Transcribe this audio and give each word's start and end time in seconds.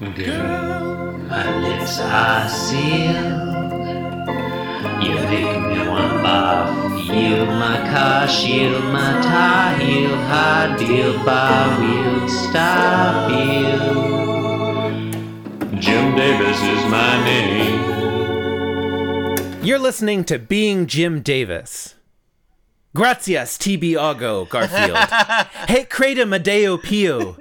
Girl, 0.00 1.12
my 1.28 1.58
lips 1.58 2.00
are 2.00 2.48
sealed. 2.48 3.60
You 5.04 5.12
make 5.28 5.60
me 5.60 5.86
want 5.86 6.24
barf. 6.24 7.04
Yield 7.06 7.48
my 7.48 7.76
car, 7.90 8.26
shield 8.26 8.82
my 8.84 9.20
tie, 9.20 9.76
heel, 9.78 10.16
hard 10.16 10.78
deal, 10.78 11.22
bar 11.22 11.78
wheel, 11.78 12.26
stop 12.28 13.30
you. 13.30 13.76
Jim 15.78 16.16
Davis 16.16 16.62
is 16.62 16.84
my 16.90 17.22
name. 17.26 17.80
You're 19.62 19.78
listening 19.78 20.24
to 20.24 20.38
Being 20.38 20.86
Jim 20.86 21.20
Davis. 21.20 21.94
Gracias, 22.94 23.58
TB 23.58 23.92
Ago, 23.92 24.46
Garfield. 24.46 24.96
hey, 25.68 25.84
credum 25.84 26.32
adeo 26.32 26.78
pio. 26.78 27.36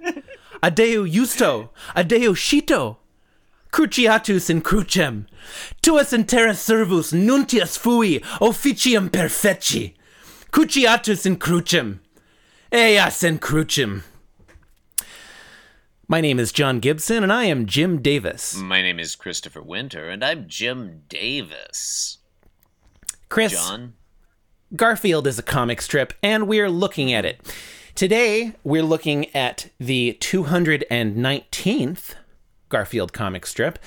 Adeo 0.61 1.05
justo. 1.05 1.69
Adeo 1.95 2.33
shito. 2.33 2.97
Cruciatus 3.71 4.49
in 4.49 4.61
crucem. 4.61 5.27
Tuas 5.81 6.11
in 6.11 6.25
terra 6.25 6.55
servus 6.55 7.11
nuntius 7.11 7.77
fui 7.77 8.19
officium 8.41 9.09
perfeci. 9.09 9.93
Cruciatus 10.51 11.25
in 11.25 11.37
crucem. 11.37 11.99
Eas 12.73 13.23
in 13.23 13.37
crucem. 13.37 14.03
My 16.07 16.21
name 16.21 16.39
is 16.39 16.51
John 16.51 16.79
Gibson, 16.79 17.21
and 17.21 17.31
I 17.31 17.43
am 17.43 17.67
Jim 17.67 18.01
Davis. 18.01 18.55
My 18.55 18.81
name 18.81 18.99
is 18.99 19.15
Christopher 19.15 19.61
Winter, 19.61 20.09
and 20.09 20.25
I'm 20.25 20.47
Jim 20.47 21.03
Davis. 21.07 22.17
Chris, 23.29 23.51
John? 23.51 23.93
Garfield 24.75 25.27
is 25.27 25.37
a 25.37 25.43
comic 25.43 25.83
strip, 25.83 26.13
and 26.23 26.47
we're 26.47 26.71
looking 26.71 27.13
at 27.13 27.25
it. 27.25 27.41
Today, 27.95 28.53
we're 28.63 28.83
looking 28.83 29.33
at 29.35 29.69
the 29.79 30.17
219th 30.21 32.13
Garfield 32.69 33.13
comic 33.13 33.45
strip, 33.45 33.79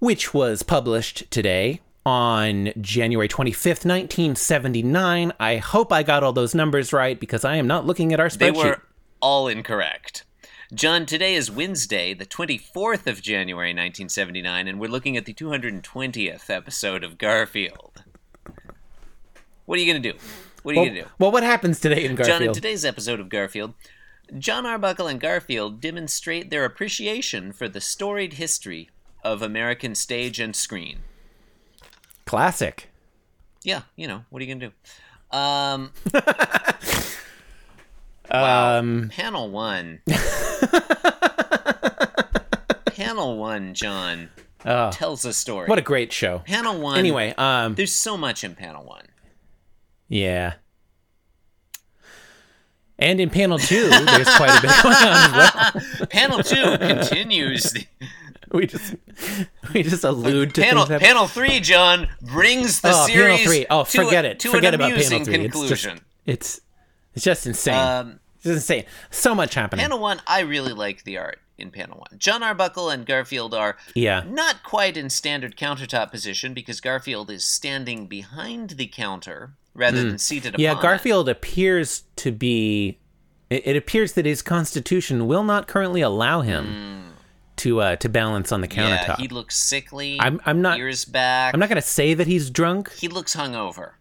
which 0.00 0.34
was 0.34 0.62
published 0.62 1.30
today 1.30 1.80
on 2.04 2.72
January 2.80 3.28
25th, 3.28 3.86
1979. 3.86 5.32
I 5.40 5.56
hope 5.56 5.92
I 5.92 6.02
got 6.02 6.22
all 6.22 6.32
those 6.32 6.54
numbers 6.54 6.92
right 6.92 7.18
because 7.18 7.44
I 7.44 7.56
am 7.56 7.66
not 7.66 7.86
looking 7.86 8.12
at 8.12 8.20
our 8.20 8.28
spreadsheet. 8.28 8.38
They 8.38 8.50
were 8.50 8.82
all 9.20 9.48
incorrect. 9.48 10.24
John, 10.74 11.06
today 11.06 11.34
is 11.34 11.50
Wednesday, 11.50 12.12
the 12.12 12.26
24th 12.26 13.06
of 13.06 13.22
January, 13.22 13.68
1979, 13.68 14.68
and 14.68 14.80
we're 14.80 14.90
looking 14.90 15.16
at 15.16 15.24
the 15.24 15.32
220th 15.32 16.50
episode 16.50 17.04
of 17.04 17.16
Garfield. 17.16 18.02
What 19.64 19.78
are 19.78 19.82
you 19.82 19.90
going 19.90 20.02
to 20.02 20.12
do? 20.12 20.18
What 20.64 20.74
are 20.76 20.78
you 20.80 20.84
going 20.86 20.94
to 20.94 21.02
do? 21.02 21.08
well, 21.18 21.30
what 21.30 21.42
happens 21.42 21.78
today 21.78 22.04
in 22.04 22.14
Garfield? 22.16 22.38
John, 22.40 22.48
in 22.48 22.52
today's 22.54 22.84
episode 22.84 23.20
of 23.20 23.28
Garfield, 23.28 23.74
John 24.38 24.64
Arbuckle 24.66 25.06
and 25.06 25.20
Garfield 25.20 25.80
demonstrate 25.80 26.48
their 26.50 26.64
appreciation 26.64 27.52
for 27.52 27.68
the 27.68 27.80
storied 27.80 28.32
history 28.34 28.88
of 29.22 29.42
American 29.42 29.94
stage 29.94 30.40
and 30.40 30.56
screen. 30.56 31.00
Classic. 32.24 32.90
Yeah, 33.62 33.82
you 33.94 34.08
know, 34.08 34.24
what 34.30 34.40
are 34.40 34.44
you 34.46 34.54
going 34.54 34.60
to 34.60 34.72
do? 35.30 35.36
Um, 35.36 35.92
Um, 38.30 39.10
panel 39.14 39.50
one. 39.50 40.00
panel 42.86 43.36
one, 43.36 43.74
John, 43.74 44.30
oh, 44.64 44.90
tells 44.90 45.24
a 45.24 45.32
story. 45.32 45.68
what 45.68 45.78
a 45.78 45.82
great 45.82 46.12
show. 46.12 46.40
panel 46.40 46.80
one. 46.80 46.98
Anyway, 46.98 47.34
um, 47.36 47.74
there's 47.74 47.92
so 47.92 48.16
much 48.16 48.42
in 48.42 48.54
panel 48.54 48.84
one. 48.84 49.04
Yeah. 50.08 50.54
And 52.98 53.20
in 53.20 53.30
panel 53.30 53.58
two, 53.58 53.88
there's 53.88 54.34
quite 54.36 54.58
a 54.58 54.62
bit 54.62 54.70
going 54.82 54.94
on 54.94 55.34
as 55.34 55.80
well. 55.98 56.06
Panel 56.06 56.42
two 56.42 56.78
continues. 56.78 57.72
The, 57.72 57.86
We 58.52 58.66
just 58.68 58.94
we 59.72 59.82
just 59.82 60.04
allude 60.04 60.54
to 60.54 60.62
panel 60.62 60.86
that 60.86 61.00
panel 61.00 61.26
three, 61.26 61.58
John 61.58 62.08
brings 62.22 62.80
the 62.82 62.92
oh, 62.92 63.06
series. 63.06 63.38
panel 63.38 63.52
three. 63.52 63.66
Oh, 63.68 63.84
forget 63.84 64.24
a- 64.24 64.30
it. 64.30 64.42
Forget 64.42 64.74
about 64.74 64.92
panel 64.92 65.02
three. 65.02 65.16
It's 65.16 65.26
just 65.26 65.30
conclusion. 65.30 66.00
it's 66.24 66.60
it's 67.14 67.24
just 67.24 67.46
insane. 67.48 67.74
Um, 67.74 68.20
it's 68.36 68.46
insane. 68.46 68.84
So 69.10 69.34
much 69.34 69.54
happening. 69.54 69.82
Panel 69.82 69.98
one, 69.98 70.20
I 70.26 70.40
really 70.40 70.72
like 70.72 71.02
the 71.02 71.18
art 71.18 71.40
in 71.58 71.70
panel 71.70 71.98
one. 71.98 72.18
John 72.18 72.42
Arbuckle 72.42 72.90
and 72.90 73.06
Garfield 73.06 73.54
are 73.54 73.76
yeah. 73.94 74.22
not 74.26 74.62
quite 74.62 74.96
in 74.96 75.10
standard 75.10 75.56
countertop 75.56 76.10
position 76.10 76.54
because 76.54 76.80
Garfield 76.80 77.30
is 77.30 77.44
standing 77.44 78.06
behind 78.06 78.70
the 78.70 78.86
counter 78.86 79.54
rather 79.74 80.02
than 80.02 80.18
seated. 80.18 80.56
Yeah, 80.58 80.72
upon 80.72 80.82
Garfield 80.82 81.28
appears 81.28 82.04
to 82.16 82.32
be 82.32 82.98
it, 83.50 83.66
it 83.66 83.76
appears 83.76 84.12
that 84.14 84.24
his 84.26 84.42
constitution 84.42 85.26
will 85.26 85.44
not 85.44 85.66
currently 85.68 86.00
allow 86.00 86.40
him 86.40 87.14
to 87.56 87.80
uh 87.80 87.96
to 87.96 88.08
balance 88.08 88.50
on 88.52 88.60
the 88.60 88.66
it. 88.66 88.72
Hmm. 88.74 88.80
Yeah, 88.80 89.04
countertop. 89.04 89.18
he 89.18 89.28
looks 89.28 89.56
sickly. 89.56 90.18
I'm 90.20 90.40
I'm 90.46 90.60
not 90.62 90.78
ears 90.78 91.04
back. 91.04 91.54
I'm 91.54 91.60
not 91.60 91.68
going 91.68 91.80
to 91.80 91.82
say 91.86 92.14
that 92.14 92.26
he's 92.26 92.50
drunk, 92.50 92.92
He 92.94 93.08
looks 93.08 93.36
hungover. 93.36 93.92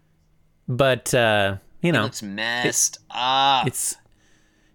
but 0.68 1.14
uh, 1.14 1.58
you 1.82 1.88
He 1.88 1.92
know, 1.92 2.04
looks 2.04 2.22
messed 2.24 3.00
up. 3.12 3.68
it's 3.68 3.96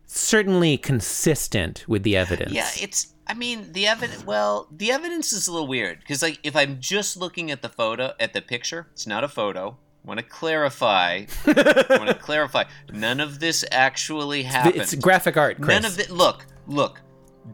certainly 0.07 0.77
consistent 0.79 1.85
with 1.89 2.03
the 2.03 2.17
evidence. 2.17 2.53
Yeah, 2.53 2.69
it's. 2.81 3.15
I 3.27 3.35
mean, 3.35 3.73
the 3.73 3.87
evidence. 3.87 4.25
Well, 4.25 4.69
the 4.71 4.91
evidence 4.91 5.33
is 5.35 5.49
a 5.49 5.53
little 5.53 5.67
weird 5.69 5.99
because, 6.01 6.23
like, 6.23 6.39
if 6.43 6.57
I'm 6.57 6.81
just 6.81 7.15
looking 7.17 7.51
at 7.51 7.61
the 7.61 7.69
photo, 7.69 8.15
at 8.19 8.33
the 8.33 8.41
picture, 8.41 8.87
it's 8.93 9.07
not 9.07 9.23
a 9.23 9.29
photo. 9.29 9.77
Want 10.05 10.19
to 10.19 10.25
clarify? 10.25 11.25
Want 11.47 12.09
to 12.09 12.19
clarify? 12.21 12.65
None 12.93 13.21
of 13.21 13.41
this 13.41 13.65
actually 13.71 14.45
happened. 14.45 14.77
it's 14.77 14.95
graphic 14.95 15.37
art, 15.37 15.61
Chris. 15.61 15.83
None 15.83 15.85
of 15.85 15.99
it. 15.99 16.11
Look, 16.11 16.47
look. 16.67 17.01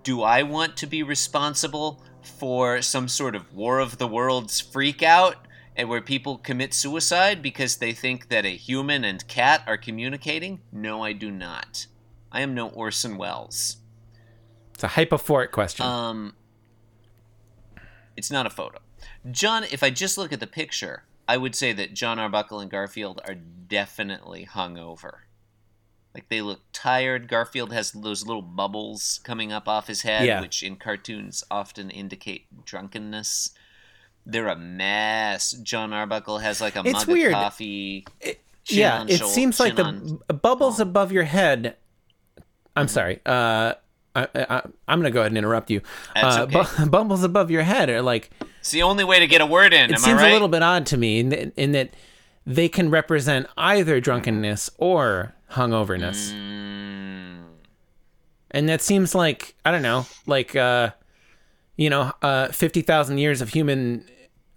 Do 0.03 0.22
I 0.22 0.43
want 0.43 0.77
to 0.78 0.87
be 0.88 1.03
responsible 1.05 2.03
for 2.22 2.82
some 2.82 3.06
sort 3.06 3.37
of 3.37 3.53
War 3.55 3.78
of 3.78 3.99
the 3.99 4.09
Worlds 4.09 4.60
freak 4.60 5.03
out 5.03 5.47
and 5.77 5.88
where 5.88 6.00
people 6.00 6.38
commit 6.38 6.75
suicide 6.75 7.43
because 7.43 7.77
they 7.77 7.93
think 7.93 8.28
that 8.28 8.44
a 8.44 8.56
human 8.56 9.05
and 9.05 9.26
cat 9.28 9.62
are 9.66 9.76
communicating? 9.76 10.61
No, 10.72 11.03
I 11.03 11.12
do 11.12 11.31
not. 11.31 11.87
I 12.32 12.41
am 12.41 12.55
no 12.55 12.69
Orson 12.69 13.16
Welles. 13.16 13.76
It's 14.75 14.82
a 14.82 14.88
hypophoric 14.88 15.53
question. 15.53 15.87
Um, 15.87 16.34
it's 18.16 18.31
not 18.31 18.47
a 18.47 18.50
photo. 18.50 18.78
John, 19.31 19.65
if 19.65 19.82
I 19.82 19.91
just 19.91 20.19
look 20.19 20.32
at 20.32 20.41
the 20.41 20.47
picture, 20.47 21.05
I 21.26 21.36
would 21.36 21.54
say 21.54 21.72
that 21.72 21.94
John 21.94 22.18
Arbuckle 22.18 22.60
and 22.60 22.70
Garfield 22.70 23.20
are 23.26 23.34
definitely 23.34 24.46
hungover. 24.50 25.18
Like 26.14 26.28
they 26.28 26.42
look 26.42 26.60
tired. 26.72 27.26
Garfield 27.28 27.72
has 27.72 27.90
those 27.92 28.26
little 28.26 28.42
bubbles 28.42 29.20
coming 29.24 29.52
up 29.52 29.66
off 29.68 29.86
his 29.88 30.02
head, 30.02 30.26
Yeah. 30.26 30.40
which 30.40 30.62
in 30.62 30.76
cartoons 30.76 31.42
often 31.50 31.90
indicate 31.90 32.64
drunkenness. 32.64 33.50
They're 34.26 34.48
a 34.48 34.56
mess. 34.56 35.52
John 35.52 35.92
Arbuckle 35.92 36.38
has 36.38 36.60
like 36.60 36.76
a 36.76 36.80
It's 36.80 36.92
mug 36.92 37.08
weird. 37.08 37.34
of 37.34 37.40
coffee. 37.42 38.06
chin 38.64 38.78
yeah, 38.78 39.04
it 39.06 39.18
seems 39.26 39.60
like 39.60 39.76
the 39.76 39.84
on- 39.84 40.20
bubbles 40.40 40.78
Oh. 40.80 40.82
above 40.84 41.10
your 41.12 41.24
head. 41.24 41.76
I'm 42.76 42.86
Mm-hmm. 42.86 42.92
sorry. 42.92 43.20
Uh, 43.26 43.74
I, 44.16 44.28
I, 44.34 44.62
I'm 44.88 45.00
going 45.00 45.10
to 45.10 45.14
go 45.14 45.20
ahead 45.20 45.32
and 45.32 45.38
interrupt 45.38 45.70
you. 45.70 45.80
That's 46.14 46.36
uh, 46.36 46.42
okay. 46.44 46.62
bu- 46.78 46.86
bubbles 46.91 47.25
above 47.25 47.50
your 47.50 47.62
head 47.64 47.88
are 47.91 48.00
like 48.02 48.30
It's 48.60 48.70
the 48.70 48.82
only 48.82 49.02
way 49.04 49.19
to 49.19 49.26
get 49.26 49.41
a 49.41 49.47
word 49.47 49.72
in. 49.72 49.86
it 49.91 49.92
am 49.92 49.98
seems 49.98 50.20
I 50.20 50.25
right? 50.25 50.30
a 50.30 50.32
little 50.32 50.48
bit 50.48 50.62
odd 50.62 50.86
to 50.86 50.97
me 50.97 51.19
in 51.20 51.28
that, 51.30 51.52
in 51.56 51.72
that 51.72 51.94
they 52.47 52.69
can 52.69 52.91
represent 52.91 53.47
either 53.56 54.00
drunkenness 54.00 54.70
or 54.78 55.34
hungoverness, 55.52 56.32
Mm, 56.32 57.44
and 58.50 58.69
that 58.69 58.80
seems 58.82 59.14
like 59.14 59.54
I 59.64 59.70
don't 59.70 59.82
know, 59.82 60.06
like 60.26 60.54
uh, 60.54 60.91
you 61.76 61.91
know, 61.91 62.12
uh, 62.22 62.48
fifty 62.48 62.82
thousand 62.82 63.19
years 63.19 63.41
of 63.41 63.48
human 63.50 64.04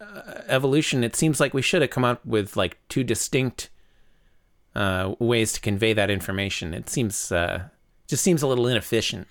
uh, 0.00 0.42
evolution. 0.48 1.02
It 1.02 1.16
seems 1.16 1.40
like 1.40 1.54
we 1.54 1.62
should 1.62 1.82
have 1.82 1.90
come 1.90 2.04
up 2.04 2.24
with 2.24 2.56
like 2.56 2.78
two 2.88 3.02
distinct 3.04 3.70
uh, 4.74 5.14
ways 5.18 5.52
to 5.54 5.60
convey 5.60 5.92
that 5.94 6.10
information. 6.10 6.74
It 6.74 6.88
seems 6.88 7.32
uh, 7.32 7.64
just 8.06 8.22
seems 8.22 8.42
a 8.42 8.46
little 8.46 8.66
inefficient. 8.68 9.26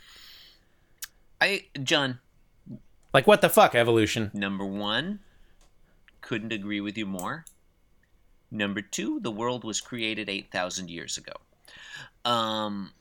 I 1.42 1.66
John, 1.84 2.20
Like 3.14 3.28
what 3.28 3.42
the 3.42 3.50
fuck, 3.50 3.76
evolution? 3.76 4.32
Number 4.34 4.66
one, 4.66 5.20
couldn't 6.22 6.52
agree 6.52 6.82
with 6.82 6.98
you 6.98 7.06
more. 7.06 7.46
Number 8.50 8.82
two, 8.82 9.20
the 9.20 9.32
world 9.32 9.64
was 9.64 9.82
created 9.82 10.30
8,000 10.30 10.90
years 10.90 11.18
ago. 11.18 11.34
Um, 12.24 12.92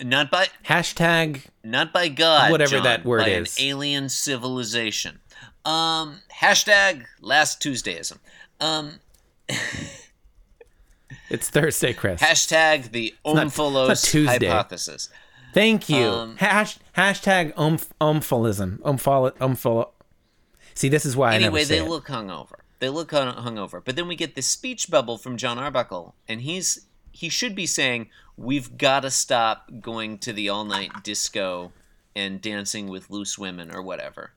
not 0.00 0.30
by 0.30 0.46
Hashtag 0.64 1.46
not 1.62 1.92
by 1.92 2.08
God, 2.08 2.50
Whatever 2.50 2.76
John, 2.76 2.84
that 2.84 3.04
word 3.04 3.20
by 3.20 3.28
an 3.28 3.42
is. 3.42 3.56
alien 3.60 4.08
civilization. 4.08 5.20
Um, 5.64 6.20
hashtag 6.40 7.04
last 7.20 7.60
Tuesdayism. 7.62 8.18
Um, 8.60 8.98
it's 11.28 11.48
Thursday, 11.50 11.92
Chris. 11.92 12.20
hashtag 12.20 12.90
the 12.92 13.14
not- 13.24 13.46
it's 13.46 13.56
not 13.58 13.74
Omphalos 13.74 14.26
hypothesis. 14.40 15.08
Thank 15.52 15.88
you. 15.88 16.06
Um, 16.06 16.36
Hash, 16.36 16.78
hashtag 16.96 17.52
omph, 17.56 17.92
omphalism. 18.00 18.78
Omphal, 18.80 19.32
omphal. 19.38 19.90
See, 20.74 20.88
this 20.88 21.04
is 21.04 21.16
why 21.16 21.32
I 21.32 21.34
Anyway, 21.34 21.64
they 21.64 21.78
it. 21.78 21.88
look 21.88 22.06
hungover. 22.06 22.54
They 22.78 22.88
look 22.88 23.10
hungover. 23.10 23.82
But 23.84 23.96
then 23.96 24.08
we 24.08 24.16
get 24.16 24.34
this 24.34 24.46
speech 24.46 24.90
bubble 24.90 25.18
from 25.18 25.36
John 25.36 25.58
Arbuckle, 25.58 26.14
and 26.26 26.40
he's 26.40 26.86
he 27.12 27.28
should 27.28 27.54
be 27.54 27.66
saying, 27.66 28.08
"We've 28.36 28.76
got 28.78 29.00
to 29.00 29.10
stop 29.10 29.70
going 29.80 30.18
to 30.18 30.32
the 30.32 30.48
all 30.48 30.64
night 30.64 30.90
disco 31.04 31.72
and 32.16 32.40
dancing 32.40 32.88
with 32.88 33.10
loose 33.10 33.38
women 33.38 33.70
or 33.74 33.82
whatever. 33.82 34.32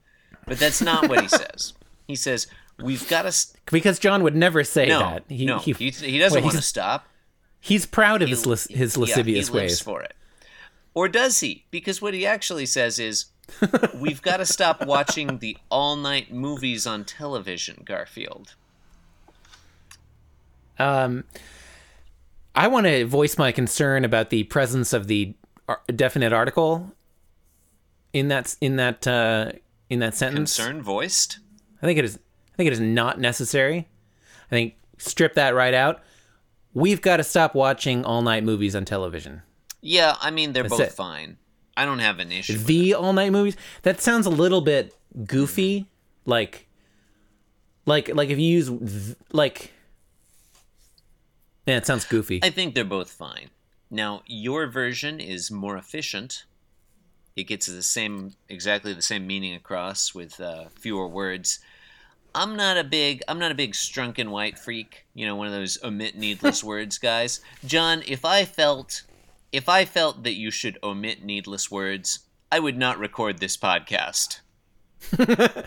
But 0.46 0.58
that's 0.58 0.80
not 0.80 1.08
what 1.08 1.22
he 1.22 1.28
says. 1.42 1.72
He 2.06 2.14
says 2.14 2.46
we've 2.78 3.08
got 3.08 3.22
to. 3.22 3.32
St- 3.32 3.58
Because 3.72 3.98
John 3.98 4.22
would 4.22 4.36
never 4.36 4.62
say 4.62 4.86
no, 4.86 4.98
that. 5.00 5.24
He, 5.28 5.46
no, 5.46 5.58
he, 5.58 5.72
he, 5.72 5.90
he 5.90 6.18
doesn't 6.18 6.36
wait, 6.36 6.44
want 6.44 6.56
to 6.56 6.62
stop. 6.62 7.06
he's 7.58 7.86
proud 7.86 8.22
of 8.22 8.28
He- 8.28 8.34
his 8.34 8.66
his 8.66 8.94
yeah, 8.96 9.00
lascivious 9.00 9.48
he 9.48 9.54
lives 9.54 9.72
ways. 9.72 9.80
for 9.80 10.02
it. 10.02 10.14
Or 10.96 11.08
does 11.08 11.40
he? 11.40 11.66
Because 11.70 12.00
what 12.00 12.14
he 12.14 12.24
actually 12.24 12.64
says 12.64 12.98
is, 12.98 13.26
we've 13.94 14.22
got 14.22 14.38
to 14.38 14.46
stop 14.46 14.86
watching 14.86 15.38
the 15.38 15.58
all-night 15.70 16.32
movies 16.32 16.86
on 16.86 17.04
television, 17.04 17.82
Garfield. 17.84 18.54
Um, 20.78 21.24
I 22.54 22.68
want 22.68 22.86
to 22.86 23.04
voice 23.04 23.36
my 23.36 23.52
concern 23.52 24.06
about 24.06 24.30
the 24.30 24.44
presence 24.44 24.94
of 24.94 25.06
the 25.06 25.34
ar- 25.68 25.82
definite 25.94 26.32
article 26.32 26.92
in 28.14 28.28
that 28.28 28.56
in 28.62 28.76
that 28.76 29.06
uh, 29.06 29.52
in 29.90 29.98
that 29.98 30.14
sentence. 30.14 30.56
Concern 30.56 30.82
voiced. 30.82 31.40
I 31.82 31.86
think 31.86 31.98
it 31.98 32.06
is. 32.06 32.18
I 32.54 32.56
think 32.56 32.68
it 32.68 32.72
is 32.72 32.80
not 32.80 33.20
necessary. 33.20 33.86
I 34.46 34.48
think 34.50 34.76
strip 34.96 35.34
that 35.34 35.54
right 35.54 35.74
out. 35.74 36.02
We've 36.72 37.02
got 37.02 37.18
to 37.18 37.24
stop 37.24 37.54
watching 37.54 38.02
all 38.02 38.22
night 38.22 38.44
movies 38.44 38.74
on 38.74 38.86
television. 38.86 39.42
Yeah, 39.86 40.16
I 40.20 40.30
mean 40.30 40.52
they're 40.52 40.64
That's 40.64 40.76
both 40.78 40.88
it. 40.88 40.92
fine. 40.92 41.36
I 41.76 41.84
don't 41.84 41.98
have 42.00 42.18
an 42.18 42.32
issue. 42.32 42.54
with 42.54 42.66
The 42.66 42.94
all 42.94 43.12
night 43.12 43.30
movies. 43.32 43.56
That 43.82 44.00
sounds 44.00 44.26
a 44.26 44.30
little 44.30 44.60
bit 44.62 44.94
goofy. 45.26 45.86
Like, 46.24 46.66
like, 47.84 48.08
like 48.14 48.30
if 48.30 48.38
you 48.38 48.46
use 48.46 48.68
th- 48.68 49.16
like. 49.32 49.72
Yeah, 51.66 51.76
it 51.76 51.86
sounds 51.86 52.04
goofy. 52.04 52.40
I 52.42 52.50
think 52.50 52.74
they're 52.74 52.84
both 52.84 53.10
fine. 53.10 53.50
Now, 53.90 54.22
your 54.26 54.66
version 54.66 55.20
is 55.20 55.50
more 55.50 55.76
efficient. 55.76 56.44
It 57.36 57.44
gets 57.44 57.66
the 57.66 57.82
same, 57.82 58.32
exactly 58.48 58.92
the 58.92 59.02
same 59.02 59.26
meaning 59.26 59.54
across 59.54 60.14
with 60.14 60.40
uh, 60.40 60.66
fewer 60.78 61.06
words. 61.06 61.58
I'm 62.34 62.56
not 62.56 62.76
a 62.76 62.84
big, 62.84 63.22
I'm 63.28 63.38
not 63.38 63.50
a 63.50 63.54
big 63.54 63.72
Strunk 63.72 64.18
and 64.18 64.30
White 64.32 64.58
freak. 64.58 65.06
You 65.14 65.26
know, 65.26 65.36
one 65.36 65.46
of 65.46 65.52
those 65.52 65.78
omit 65.82 66.16
needless 66.16 66.62
words 66.72 66.98
guys. 66.98 67.40
John, 67.64 68.02
if 68.06 68.24
I 68.24 68.44
felt, 68.44 69.02
if 69.56 69.68
I 69.68 69.84
felt 69.86 70.22
that 70.24 70.34
you 70.34 70.50
should 70.50 70.78
omit 70.82 71.24
needless 71.24 71.70
words, 71.70 72.20
I 72.52 72.58
would 72.60 72.76
not 72.76 72.98
record 72.98 73.38
this 73.38 73.56
podcast. 73.56 74.40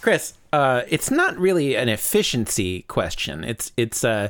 Chris, 0.00 0.34
uh, 0.52 0.82
it's 0.88 1.10
not 1.10 1.36
really 1.36 1.74
an 1.74 1.88
efficiency 1.88 2.82
question. 2.82 3.42
It's 3.42 3.72
it's 3.76 4.04
uh, 4.04 4.28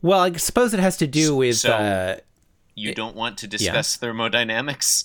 well, 0.00 0.20
I 0.20 0.32
suppose 0.32 0.72
it 0.72 0.80
has 0.80 0.96
to 0.98 1.06
do 1.06 1.36
with 1.36 1.58
So- 1.58 1.72
uh, 1.72 2.16
You 2.74 2.94
don't 2.94 3.14
want 3.14 3.36
to 3.38 3.46
discuss 3.46 3.96
thermodynamics? 3.96 5.04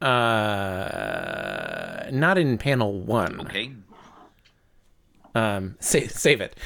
uh, 0.00 2.08
not 2.10 2.38
in 2.38 2.56
panel 2.58 3.00
one. 3.00 3.40
Okay. 3.42 3.72
Um, 5.34 5.76
save 5.80 6.10
save 6.12 6.40
it. 6.40 6.56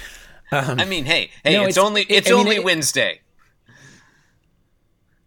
I 0.52 0.84
mean, 0.84 1.04
hey, 1.06 1.30
hey, 1.44 1.54
No, 1.54 1.62
it's, 1.64 1.76
it's- 1.76 1.84
only 1.86 2.02
it- 2.02 2.10
it's 2.10 2.28
I 2.28 2.30
mean, 2.32 2.40
only 2.40 2.56
it- 2.56 2.64
Wednesday. 2.64 3.20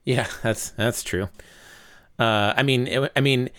Yeah, 0.10 0.28
that's 0.44 0.72
that's 0.72 1.04
true. 1.04 1.30
Uh, 2.18 2.54
I 2.58 2.64
mean, 2.64 2.88
it- 2.88 3.12
I 3.16 3.22
mean, 3.22 3.50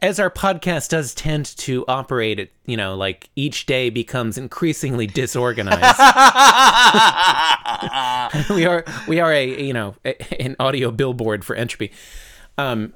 as 0.00 0.18
our 0.20 0.30
podcast 0.30 0.88
does 0.90 1.12
tend 1.14 1.44
to 1.58 1.84
operate, 1.88 2.38
it 2.38 2.52
you 2.64 2.76
know, 2.76 2.94
like 2.94 3.28
each 3.36 3.66
day 3.66 3.90
becomes 3.90 4.38
increasingly 4.38 5.06
disorganized. 5.08 5.98
we 8.50 8.64
are 8.66 8.84
we 9.08 9.18
are 9.20 9.32
a 9.32 9.62
you 9.64 9.72
know 9.72 9.96
a, 10.04 10.14
an 10.40 10.54
audio 10.60 10.90
billboard 10.92 11.44
for 11.44 11.56
entropy. 11.56 11.90
Um, 12.56 12.94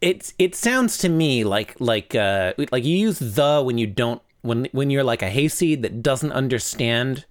it 0.00 0.32
it 0.38 0.54
sounds 0.54 0.98
to 0.98 1.08
me 1.08 1.42
like 1.42 1.74
like 1.80 2.14
uh 2.14 2.52
like 2.70 2.84
you 2.84 2.96
use 2.96 3.18
the 3.18 3.62
when 3.64 3.78
you 3.78 3.86
don't 3.86 4.20
when 4.42 4.66
when 4.72 4.90
you're 4.90 5.02
like 5.04 5.22
a 5.22 5.30
hayseed 5.30 5.82
that 5.82 6.02
doesn't 6.02 6.32
understand 6.32 7.24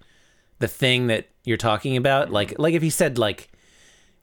the 0.58 0.68
thing 0.68 1.06
that 1.06 1.28
you're 1.44 1.56
talking 1.56 1.96
about. 1.96 2.30
Like 2.30 2.58
like 2.58 2.74
if 2.74 2.82
he 2.82 2.90
said 2.90 3.18
like 3.18 3.48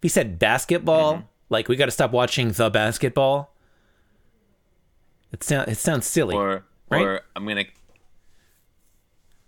he 0.05 0.09
said 0.09 0.37
basketball, 0.37 1.13
mm-hmm. 1.15 1.25
like 1.49 1.67
we 1.67 1.75
got 1.75 1.85
to 1.85 1.91
stop 1.91 2.11
watching 2.11 2.51
the 2.51 2.69
basketball. 2.69 3.55
It 5.31 5.43
sounds 5.43 5.67
it 5.67 5.79
sounds 5.79 6.05
silly. 6.05 6.35
or 6.35 6.63
right? 6.91 7.01
or 7.01 7.21
I'm 7.35 7.47
gonna. 7.47 7.63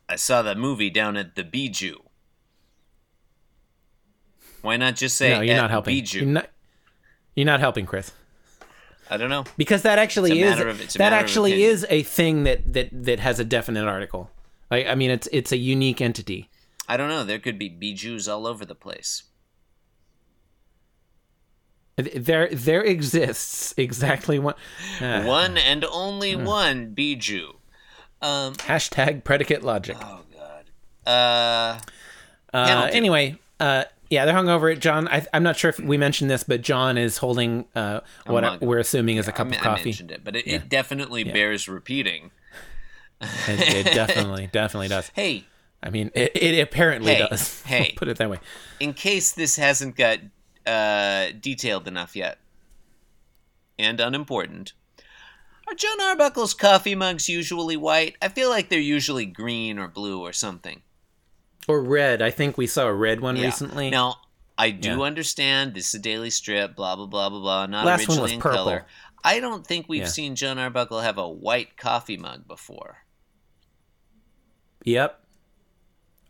I 0.09 0.15
saw 0.15 0.41
that 0.41 0.57
movie 0.57 0.89
down 0.89 1.15
at 1.15 1.35
the 1.35 1.43
Bijou. 1.43 1.97
Why 4.63 4.77
not 4.77 4.95
just 4.95 5.15
say 5.15 5.29
no, 5.29 5.41
you're 5.41 5.53
at 5.53 5.61
not 5.61 5.69
helping. 5.69 5.93
Bijou? 5.93 6.21
You're 6.21 6.27
not, 6.27 6.49
you're 7.35 7.45
not 7.45 7.59
helping, 7.59 7.85
Chris. 7.85 8.11
I 9.11 9.17
don't 9.17 9.29
know. 9.29 9.43
because 9.57 9.83
that 9.83 9.99
actually 9.99 10.41
is 10.41 10.59
of- 10.59 10.93
that 10.93 11.13
actually 11.13 11.65
is 11.65 11.85
a 11.87 12.01
thing 12.01 12.45
that 12.45 12.73
that 12.73 12.89
that 12.91 13.19
has 13.19 13.39
a 13.39 13.45
definite 13.45 13.85
article. 13.85 14.31
I, 14.71 14.85
I 14.85 14.95
mean, 14.95 15.11
it's 15.11 15.29
it's 15.31 15.51
a 15.51 15.57
unique 15.57 16.01
entity. 16.01 16.49
I 16.87 16.97
don't 16.97 17.09
know. 17.09 17.23
There 17.23 17.37
could 17.37 17.59
be 17.59 17.69
Bijous 17.69 18.27
all 18.27 18.47
over 18.47 18.65
the 18.65 18.73
place. 18.73 19.21
There 21.97 22.47
there 22.49 22.83
exists 22.83 23.73
exactly 23.75 24.37
one 24.39 24.53
uh, 25.01 25.23
One 25.25 25.57
and 25.57 25.83
only 25.85 26.35
one 26.35 26.93
Bijou. 26.93 27.53
Um. 28.21 28.53
hashtag 28.55 29.23
predicate 29.23 29.63
logic. 29.63 29.97
Oh 30.01 30.21
God. 30.33 30.65
Uh. 31.05 31.79
Uh, 32.53 32.89
anyway, 32.91 33.35
uh, 33.59 33.83
yeah, 34.09 34.25
they're 34.25 34.33
hungover. 34.35 34.79
John, 34.79 35.07
I, 35.09 35.25
I'm 35.33 35.43
not 35.43 35.57
sure 35.57 35.69
if 35.69 35.79
we 35.79 35.97
mentioned 35.97 36.29
this, 36.31 36.43
but 36.43 36.61
John 36.61 36.97
is 36.97 37.17
holding 37.17 37.65
uh, 37.75 37.99
what 38.25 38.41
mug. 38.43 38.61
we're 38.61 38.79
assuming 38.79 39.17
is 39.17 39.27
a 39.27 39.31
cup 39.31 39.47
me- 39.47 39.55
of 39.57 39.61
I 39.61 39.63
coffee. 39.65 39.85
mentioned 39.85 40.11
it, 40.11 40.23
but 40.23 40.35
it, 40.35 40.47
it 40.47 40.69
definitely 40.69 41.23
bears 41.25 41.67
repeating. 41.67 42.31
It, 43.21 43.27
it 43.47 43.83
definitely 43.93 44.47
definitely 44.51 44.87
does. 44.87 45.11
Hey, 45.13 45.45
I 45.83 45.89
mean, 45.89 46.09
it, 46.15 46.31
it 46.35 46.59
apparently 46.61 47.13
Hey, 47.15 47.27
does. 47.27 47.61
hey. 47.65 47.93
put 47.97 48.07
it 48.07 48.17
that 48.17 48.29
way. 48.29 48.39
in 48.79 48.93
case 48.93 49.31
this 49.33 49.55
hasn't 49.57 49.95
got 49.95 50.19
uh, 50.67 51.31
detailed 51.39 51.87
enough 51.87 52.15
yet, 52.15 52.37
and 53.79 53.99
unimportant, 53.99 54.73
are 55.67 55.73
John 55.73 55.99
Arbuckle's 56.01 56.53
coffee 56.53 56.95
mugs 56.95 57.27
usually 57.29 57.77
white? 57.77 58.15
I 58.21 58.29
feel 58.29 58.49
like 58.49 58.69
they're 58.69 58.79
usually 58.79 59.25
green 59.25 59.79
or 59.79 59.87
blue 59.87 60.21
or 60.21 60.31
something. 60.33 60.81
Or 61.67 61.81
red. 61.81 62.21
I 62.21 62.29
think 62.31 62.57
we 62.57 62.67
saw 62.67 62.85
a 62.87 62.93
red 62.93 63.19
one 63.19 63.35
Yeah. 63.35 63.45
recently. 63.45 63.89
Now, 63.89 64.15
I 64.57 64.69
do 64.71 64.89
Yeah. 64.97 65.01
understand 65.01 65.73
this 65.73 65.89
is 65.89 65.93
a 65.95 65.99
daily 65.99 66.29
strip, 66.29 66.75
blah 66.75 66.95
blah 66.95 67.05
blah 67.07 67.29
blah 67.29 67.39
blah. 67.39 67.65
Not 67.65 67.85
Last 67.85 68.07
one 68.07 68.17
originally 68.17 68.21
was 68.21 68.31
in 68.33 68.39
purple. 68.39 68.57
color. 68.57 68.85
I 69.23 69.39
don't 69.41 69.67
think 69.67 69.87
we've 69.89 70.03
Yeah. 70.03 70.07
seen 70.07 70.35
John 70.35 70.57
Arbuckle 70.57 71.01
have 71.01 71.17
a 71.17 71.27
white 71.27 71.75
coffee 71.75 72.15
mug 72.17 72.47
before. 72.47 73.03
Yep. 74.85 75.21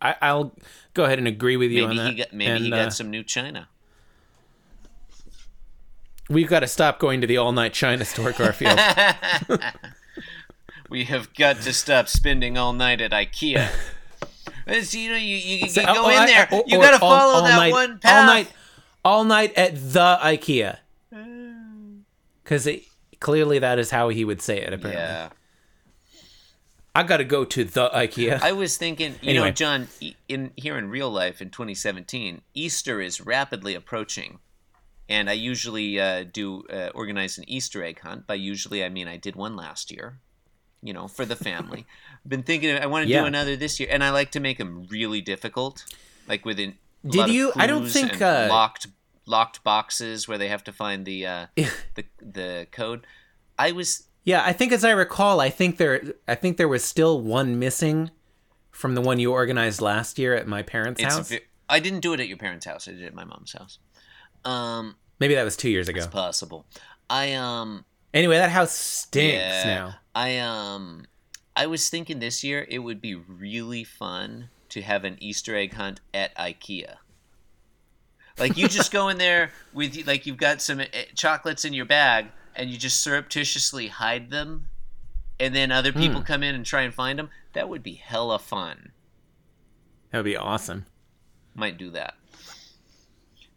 I, 0.01 0.15
I'll 0.21 0.55
go 0.93 1.05
ahead 1.05 1.19
and 1.19 1.27
agree 1.27 1.57
with 1.57 1.71
you 1.71 1.85
on 1.85 1.89
Maybe 1.95 1.99
that. 1.99 2.09
he 2.09 2.15
got 2.17 2.33
maybe 2.33 2.51
And, 2.51 2.63
he 2.65 2.69
got 2.71 2.87
uh, 2.87 2.89
some 2.91 3.09
new 3.11 3.23
china. 3.23 3.69
We've 6.29 6.47
got 6.47 6.59
to 6.61 6.67
stop 6.67 6.99
going 6.99 7.21
to 7.21 7.27
the 7.27 7.37
all 7.37 7.51
night 7.51 7.73
China 7.73 8.05
store, 8.05 8.31
Garfield. 8.33 8.79
We 10.89 11.03
have 11.05 11.33
got 11.33 11.57
to 11.63 11.73
stop 11.73 12.07
spending 12.07 12.57
all 12.57 12.71
night 12.71 13.01
at 13.01 13.11
IKEA. 13.11 13.69
It's, 14.65 14.93
you 14.95 15.09
know, 15.09 15.17
you, 15.17 15.35
you, 15.35 15.57
you 15.57 15.69
So- 15.69 15.83
go 15.83 16.05
oh, 16.05 16.09
in 16.09 16.15
I- 16.17 16.25
there. 16.25 16.47
Oh, 16.49 16.59
or- 16.59 16.63
you 16.65 16.77
got 16.79 16.91
to 16.91 16.99
follow 16.99 17.33
all 17.35 17.43
that 17.43 17.57
night- 17.57 17.71
one 17.73 17.99
path. 17.99 18.15
All 18.19 18.25
night, 18.25 18.51
all 19.03 19.23
night 19.25 19.53
at 19.57 19.75
the 19.75 20.17
IKEA. 20.21 20.77
Because 22.43 22.69
clearly 23.19 23.59
that 23.59 23.77
is 23.79 23.91
how 23.91 24.07
he 24.07 24.23
would 24.23 24.41
say 24.41 24.61
it. 24.61 24.71
Apparently, 24.71 24.93
Yeah, 25.03 25.29
I 26.95 27.03
got 27.03 27.17
to 27.17 27.25
go 27.25 27.43
to 27.43 27.65
the 27.65 27.89
IKEA. 27.89 28.41
I 28.41 28.53
was 28.53 28.77
thinking, 28.77 29.15
you 29.21 29.33
know, 29.33 29.51
John, 29.51 29.89
in 30.29 30.51
here 30.55 30.77
in 30.77 30.89
real 30.89 31.09
life 31.11 31.41
in 31.41 31.49
2017, 31.49 32.39
Easter 32.53 33.01
is 33.01 33.19
rapidly 33.19 33.75
approaching, 33.75 34.39
and 35.09 35.29
I 35.29 35.33
usually 35.33 35.99
uh, 35.99 36.23
do 36.31 36.63
uh, 36.71 36.89
organize 36.93 37.37
an 37.37 37.49
Easter 37.49 37.83
egg 37.83 37.99
hunt. 38.01 38.27
By 38.27 38.35
usually, 38.35 38.83
I 38.83 38.89
mean 38.89 39.07
I 39.07 39.17
did 39.17 39.35
one 39.35 39.55
last 39.55 39.91
year, 39.91 40.19
you 40.81 40.93
know, 40.93 41.07
for 41.07 41.25
the 41.25 41.35
family. 41.35 41.85
Been 42.27 42.43
thinking 42.43 42.75
I 42.77 42.85
want 42.87 43.05
to 43.05 43.09
Yeah. 43.11 43.21
do 43.21 43.25
another 43.27 43.55
this 43.55 43.79
year, 43.79 43.89
and 43.91 44.03
I 44.03 44.09
like 44.09 44.31
to 44.31 44.39
make 44.39 44.57
them 44.57 44.85
really 44.89 45.21
difficult, 45.21 45.85
like 46.27 46.45
within. 46.45 46.75
Did 47.07 47.29
you- 47.29 47.53
I 47.55 47.67
don't 47.67 47.87
think, 47.87 48.21
uh, 48.21 48.47
locked 48.49 48.87
locked 49.25 49.63
boxes 49.63 50.27
where 50.27 50.37
they 50.37 50.47
have 50.47 50.63
to 50.63 50.71
find 50.71 51.05
the 51.05 51.25
uh, 51.25 51.45
the 51.55 52.05
the 52.21 52.67
code. 52.71 53.05
I 53.59 53.71
was 53.71 54.07
yeah, 54.23 54.43
I 54.45 54.51
think 54.51 54.73
as 54.73 54.83
I 54.83 54.91
recall, 54.91 55.39
I 55.39 55.49
think 55.49 55.77
there, 55.77 56.01
I 56.27 56.35
think 56.35 56.57
there 56.57 56.67
was 56.67 56.83
still 56.83 57.21
one 57.21 57.59
missing 57.59 58.11
from 58.71 58.93
the 58.93 58.99
one 59.01 59.19
you 59.19 59.31
organized 59.31 59.79
last 59.79 60.19
year 60.19 60.35
at 60.35 60.47
my 60.47 60.61
parents' 60.63 61.01
house. 61.01 61.31
I 61.69 61.79
didn't 61.79 62.01
do 62.01 62.13
it 62.13 62.19
at 62.19 62.27
your 62.27 62.37
parents' 62.37 62.65
house. 62.65 62.87
I 62.87 62.91
did 62.91 63.03
it 63.03 63.05
at 63.05 63.13
my 63.13 63.23
mom's 63.23 63.53
house. 63.53 63.79
Um, 64.45 64.95
Maybe 65.19 65.35
that 65.35 65.43
was 65.43 65.57
two 65.57 65.69
years 65.69 65.89
ago. 65.89 65.97
it's 65.99 66.07
possible. 66.07 66.65
I 67.09 67.33
um 67.33 67.85
Anyway, 68.13 68.37
that 68.37 68.49
house 68.51 68.71
stinks 68.73 69.35
yeah, 69.35 69.63
now. 69.65 69.95
I 70.15 70.37
um 70.39 71.05
I 71.55 71.65
was 71.67 71.89
thinking 71.89 72.19
this 72.19 72.43
year 72.43 72.65
it 72.69 72.79
would 72.79 73.01
be 73.01 73.15
really 73.15 73.83
fun 73.83 74.49
to 74.69 74.81
have 74.81 75.03
an 75.03 75.17
Easter 75.19 75.55
egg 75.55 75.73
hunt 75.73 76.01
at 76.13 76.35
IKEA. 76.35 76.95
Like 78.37 78.57
you 78.57 78.67
just 78.67 78.91
go 78.91 79.07
in 79.09 79.17
there 79.17 79.51
with 79.73 80.05
like 80.05 80.25
you've 80.25 80.37
got 80.37 80.61
some 80.61 80.79
eh, 80.81 80.85
chocolates 81.15 81.65
in 81.65 81.73
your 81.73 81.85
bag, 81.85 82.27
and 82.55 82.69
you 82.69 82.77
just 82.77 82.99
surreptitiously 83.01 83.87
hide 83.87 84.29
them, 84.29 84.67
and 85.39 85.55
then 85.55 85.71
other 85.71 85.91
Hmm. 85.91 85.99
people 85.99 86.21
come 86.21 86.43
in 86.43 86.53
and 86.53 86.65
try 86.65 86.81
and 86.83 86.93
find 86.93 87.17
them. 87.17 87.29
That 87.53 87.69
would 87.69 87.81
be 87.83 87.93
hella 87.95 88.37
fun. 88.39 88.91
That 90.11 90.19
would 90.19 90.25
be 90.25 90.37
awesome. 90.37 90.85
Might 91.55 91.77
do 91.77 91.89
that. 91.91 92.13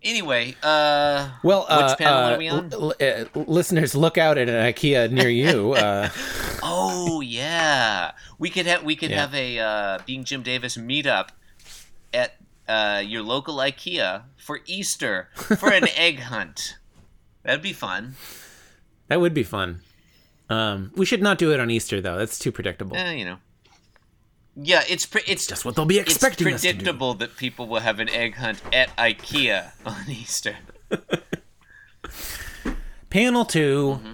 Anyway, 0.03 0.55
uh, 0.63 1.29
Well, 1.43 1.67
uh, 1.69 1.89
Which 1.89 1.99
panel 1.99 2.19
uh, 2.25 2.33
are 2.33 2.39
we 2.39 2.49
on? 2.49 2.73
l- 2.73 2.95
l- 3.01 3.27
uh, 3.35 3.41
listeners, 3.41 3.95
look 3.95 4.17
out 4.17 4.39
at 4.39 4.49
an 4.49 4.55
IKEA 4.73 5.11
near 5.11 5.29
you. 5.29 5.75
Uh, 5.81 6.09
oh 6.63 7.21
yeah, 7.21 8.13
we 8.39 8.49
could 8.51 8.67
have 8.67 8.83
we 8.83 8.95
could 8.97 9.11
Yeah. 9.11 9.21
have 9.23 9.35
a 9.35 9.59
uh, 9.59 9.99
being 10.07 10.25
Jim 10.25 10.43
Davis 10.43 10.77
meetup 10.77 11.29
at 12.15 12.37
uh, 12.69 13.03
your 13.05 13.23
local 13.23 13.57
IKEA 13.57 14.23
for 14.37 14.61
Easter 14.67 15.29
for 15.35 15.71
an 15.73 15.89
egg 15.97 16.21
hunt. 16.21 16.77
That'd 17.43 17.63
be 17.63 17.73
fun. 17.73 18.15
that 19.09 19.21
would 19.21 19.35
be 19.35 19.43
fun. 19.43 19.81
Um, 20.49 20.93
we 20.97 21.07
should 21.07 21.23
not 21.23 21.39
do 21.39 21.53
it 21.53 21.61
on 21.61 21.71
Easter 21.71 22.01
though. 22.01 22.17
That's 22.19 22.39
too 22.39 22.53
predictable. 22.53 22.97
Eh, 22.97 23.13
you 23.13 23.25
know. 23.25 23.37
Yeah, 24.57 24.83
it's 24.89 25.07
pre- 25.07 25.23
it's 25.27 25.47
Just 25.47 25.65
what 25.65 25.77
they'll 25.77 25.85
be 25.87 25.99
expecting 25.99 26.49
It's 26.49 26.57
us 26.57 26.63
to 26.63 26.69
do. 26.73 26.75
predictable 26.79 27.15
that 27.15 27.37
people 27.37 27.67
will 27.67 27.81
have 27.81 28.01
an 28.01 28.09
egg 28.09 28.35
hunt 28.37 28.61
at 28.73 28.95
IKEA 28.97 29.71
on 29.87 30.11
Easter. 30.11 30.57
Panel 33.11 33.45
2 33.45 34.01
Mm-hmm. 34.03 34.13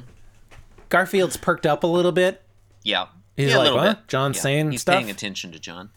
Garfield's 0.88 1.37
perked 1.37 1.66
up 1.66 1.83
a 1.83 1.87
little 1.87 2.12
bit. 2.12 2.43
Yeah, 2.85 3.07
He's 3.37 3.50
yeah, 3.50 3.57
like, 3.59 3.64
little 3.64 3.78
"What? 3.78 3.99
bit. 4.02 4.09
John's 4.09 4.37
Yeah, 4.37 4.43
saying 4.43 4.71
he's 4.71 4.83
stuff?" 4.83 4.95
paying 4.99 5.11
attention 5.11 5.50
to 5.52 5.59
John. 5.59 5.90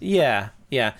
Yeah, 0.00 0.48
yeah. 0.68 0.94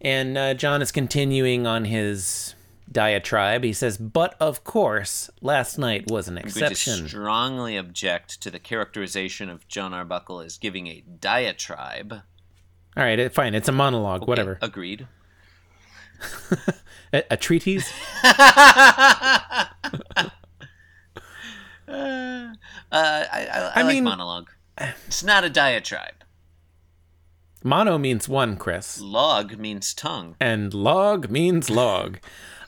And 0.00 0.38
uh, 0.38 0.54
John 0.54 0.80
is 0.80 0.90
continuing 0.90 1.66
on 1.66 1.84
his 1.84 2.54
diatribe. 2.90 3.64
He 3.64 3.72
says, 3.72 3.96
"But 3.98 4.34
of 4.40 4.64
course, 4.64 5.30
last 5.40 5.78
night 5.78 6.10
was 6.10 6.28
an 6.28 6.38
exception." 6.38 7.02
to 7.04 7.08
strongly 7.08 7.76
object 7.76 8.40
to 8.42 8.50
the 8.50 8.58
characterization 8.58 9.48
of 9.48 9.66
John 9.68 9.92
Arbuckle 9.94 10.40
as 10.40 10.58
giving 10.58 10.86
a 10.86 11.02
diatribe. 11.20 12.12
All 12.96 13.02
right, 13.04 13.32
fine. 13.32 13.54
It's 13.54 13.68
a 13.68 13.72
monologue. 13.72 14.26
Whatever. 14.28 14.58
Agreed. 14.62 15.06
A, 17.12 17.22
a 17.32 17.36
treatise. 17.36 17.92
Uh, 21.86 22.54
I, 22.92 23.26
I, 23.32 23.46
I, 23.52 23.72
I 23.76 23.82
like 23.82 23.94
mean- 23.94 24.04
monologue. 24.04 24.50
It's 25.06 25.22
not 25.22 25.44
a 25.44 25.50
diatribe. 25.50 26.14
Mono 27.62 27.96
means 27.96 28.28
one, 28.28 28.56
Chris, 28.56 29.00
Log 29.00 29.56
means 29.56 29.94
tongue. 29.94 30.36
and 30.40 30.74
log 30.74 31.30
means 31.30 31.70
log. 31.70 32.18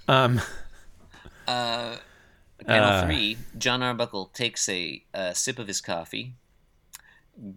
Um, 0.08 0.40
Panel 1.46 1.98
Uh. 2.68 3.04
three, 3.06 3.36
John 3.58 3.82
Arbuckle 3.82 4.26
takes 4.32 4.68
a, 4.68 5.04
uh 5.14 5.32
sip 5.32 5.58
of 5.58 5.66
his 5.68 5.80
coffee. 5.80 6.34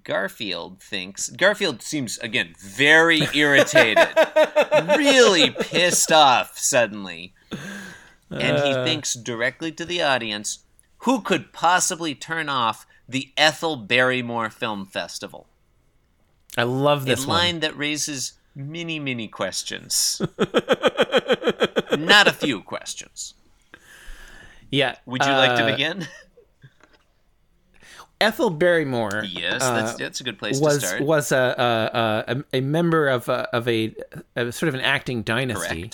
Garfield 0.04 0.82
thinks. 0.84 1.30
Garfield 1.30 1.82
seems, 1.82 2.18
again, 2.20 2.54
very 2.60 3.22
irritated. 3.34 4.08
really 4.98 5.52
pissed 5.52 6.12
off 6.12 6.58
suddenly. 6.58 7.34
And 8.30 8.58
he 8.58 8.74
Uh. 8.74 8.84
thinks 8.84 9.14
directly 9.14 9.72
to 9.74 9.86
the 9.86 10.02
audience 10.02 10.60
who 11.04 11.22
could 11.22 11.54
possibly 11.54 12.14
turn 12.14 12.50
off 12.50 12.86
the 13.08 13.32
Ethel 13.38 13.76
Barrymore 13.78 14.50
Film 14.50 14.86
Festival? 14.86 15.48
I 16.58 16.64
love 16.64 17.04
A 17.04 17.06
this 17.06 17.26
one. 17.26 17.38
line 17.38 17.60
that 17.62 17.78
raises 17.78 18.34
many, 18.54 19.00
many 19.00 19.28
questions. 19.30 20.22
Not 21.98 22.28
a 22.28 22.34
few 22.34 22.62
questions. 22.62 23.34
Yeah. 24.72 24.96
Would 25.06 25.26
you 25.26 25.32
like 25.32 25.58
to 25.58 25.64
uh, 25.64 25.72
begin? 25.72 26.08
Ethel 28.22 28.50
Barrymore. 28.50 29.24
Yes, 29.26 29.62
uh, 29.64 29.74
that's 29.76 29.96
that's 29.96 30.20
a 30.20 30.24
good 30.24 30.38
place 30.38 30.60
was 30.60 30.80
to 30.80 30.88
start. 30.88 31.02
was 31.02 31.32
a, 31.32 32.26
a 32.28 32.36
a 32.36 32.44
a 32.58 32.62
member 32.62 33.08
of 33.08 33.30
a, 33.30 33.48
of 33.56 33.68
a, 33.68 33.96
a 34.36 34.52
sort 34.52 34.68
of 34.68 34.76
an 34.76 34.82
acting 34.82 35.24
dynasty, 35.24 35.92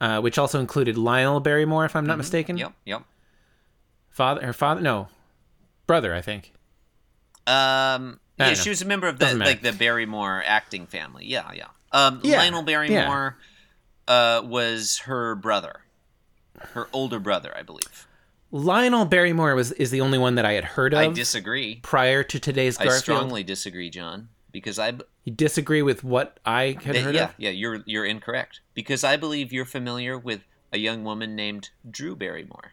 uh, 0.00 0.20
which 0.20 0.36
also 0.36 0.58
included 0.58 0.98
Lionel 0.98 1.40
Barrymore, 1.40 1.84
if 1.84 1.94
I'm 1.94 2.06
not 2.06 2.18
mistaken. 2.18 2.56
Yep, 2.56 2.72
yep. 2.84 3.02
Father, 4.10 4.44
her 4.44 4.52
father, 4.52 4.80
no, 4.80 5.08
brother, 5.86 6.12
I 6.12 6.22
think. 6.22 6.52
Um, 7.46 8.18
I 8.38 8.48
yeah, 8.48 8.54
she 8.54 8.68
was 8.68 8.82
a 8.82 8.86
member 8.86 9.06
of 9.06 9.18
the 9.20 9.34
like 9.34 9.62
the 9.62 9.72
Barrymore 9.72 10.42
acting 10.44 10.86
family. 10.86 11.26
Yeah, 11.26 11.50
yeah. 11.54 11.66
Um, 11.92 12.20
Yeah, 12.24 12.38
Lionel 12.38 12.62
Barrymore 12.62 13.36
uh, 14.08 14.42
was 14.44 14.98
her 15.04 15.34
brother, 15.34 15.82
her 16.58 16.88
older 16.92 17.18
brother, 17.20 17.52
I 17.56 17.62
believe. 17.62 18.06
Lionel 18.50 19.06
Barrymore 19.06 19.54
was 19.54 19.72
is 19.72 19.90
the 19.90 20.00
only 20.02 20.18
one 20.18 20.34
that 20.34 20.44
I 20.44 20.52
had 20.52 20.64
heard 20.64 20.92
of 20.92 20.98
I 21.00 21.08
disagree. 21.08 21.76
prior 21.82 22.22
to 22.24 22.38
today's 22.38 22.76
I 22.78 22.88
strongly 22.88 23.42
disagree, 23.42 23.88
John, 23.88 24.28
because 24.50 24.78
I 24.78 24.90
b- 24.90 25.04
You 25.24 25.32
disagree 25.32 25.80
with 25.80 26.04
what 26.04 26.38
I 26.44 26.76
had 26.84 26.92
th- 26.92 27.04
heard 27.04 27.14
yeah 27.14 27.24
of? 27.24 27.34
yeah 27.38 27.50
you're 27.50 27.82
you're 27.86 28.04
incorrect 28.04 28.60
because 28.74 29.04
I 29.04 29.16
believe 29.16 29.52
you're 29.54 29.64
familiar 29.64 30.18
with 30.18 30.42
a 30.70 30.76
young 30.78 31.02
woman 31.02 31.34
named 31.34 31.70
Drew 31.90 32.14
Barrymore. 32.14 32.72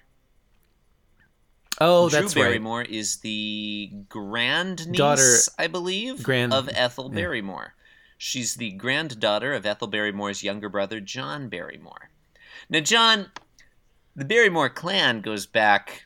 Oh, 1.82 2.10
Drew 2.10 2.20
that's 2.22 2.36
right. 2.36 2.44
Barrymore 2.44 2.82
is 2.82 3.18
the 3.18 3.90
grand 4.10 4.86
niece, 4.90 4.98
Daughter- 4.98 5.38
I 5.58 5.68
believe, 5.68 6.24
grand- 6.24 6.54
of 6.54 6.70
Ethel 6.74 7.08
Barrymore. 7.10 7.74
She's 8.22 8.56
the 8.56 8.72
granddaughter 8.72 9.54
of 9.54 9.66
Ethel 9.66 9.88
Barrymore's 9.88 10.44
younger 10.44 10.68
brother, 10.68 11.00
John 11.00 11.48
Barrymore. 11.48 12.10
Now, 12.70 12.82
John, 12.82 13.32
the 14.14 14.26
Barrymore 14.26 14.68
clan 14.70 15.22
goes 15.22 15.46
back. 15.46 16.06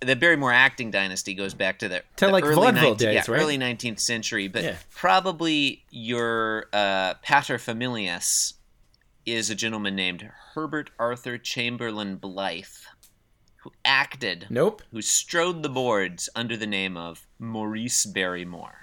The 0.00 0.14
Barrymore 0.14 0.52
acting 0.52 0.92
dynasty 0.92 1.34
goes 1.34 1.54
back 1.54 1.80
to 1.80 1.88
the, 1.88 2.02
To, 2.18 2.26
the 2.26 2.32
like, 2.32 2.44
early 2.44 2.54
vaudeville 2.54 2.94
19th 2.94 2.98
days, 2.98 3.14
yeah, 3.26 3.32
right? 3.34 3.40
early 3.42 3.58
19th 3.58 3.98
century, 3.98 4.46
but 4.46 4.62
Yeah. 4.62 4.76
probably 4.94 5.84
your 5.90 6.66
uh, 6.72 7.14
paterfamilias 7.26 8.54
is 9.26 9.50
a 9.50 9.56
gentleman 9.56 9.96
named 9.96 10.30
Herbert 10.54 10.90
Arthur 11.00 11.36
Chamberlain 11.36 12.14
Blythe, 12.16 12.64
who 13.56 13.72
acted 13.84 14.46
Nope. 14.50 14.82
who 14.92 15.02
strode 15.02 15.64
the 15.64 15.68
boards 15.68 16.28
under 16.36 16.56
the 16.56 16.66
name 16.66 16.96
of 16.96 17.26
Maurice 17.40 18.06
Barrymore. 18.06 18.81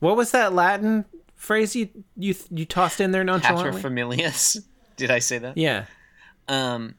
What 0.00 0.16
was 0.16 0.32
that 0.32 0.52
Latin 0.52 1.04
phrase 1.36 1.76
you 1.76 1.88
you 2.16 2.34
you 2.50 2.64
tossed 2.64 3.00
in 3.00 3.12
there 3.12 3.24
nonchalantly? 3.24 3.80
Paterfamilias. 3.80 4.62
Did 4.96 5.10
I 5.10 5.20
say 5.20 5.38
that? 5.38 5.56
yeah. 5.56 5.86
Um, 6.48 6.96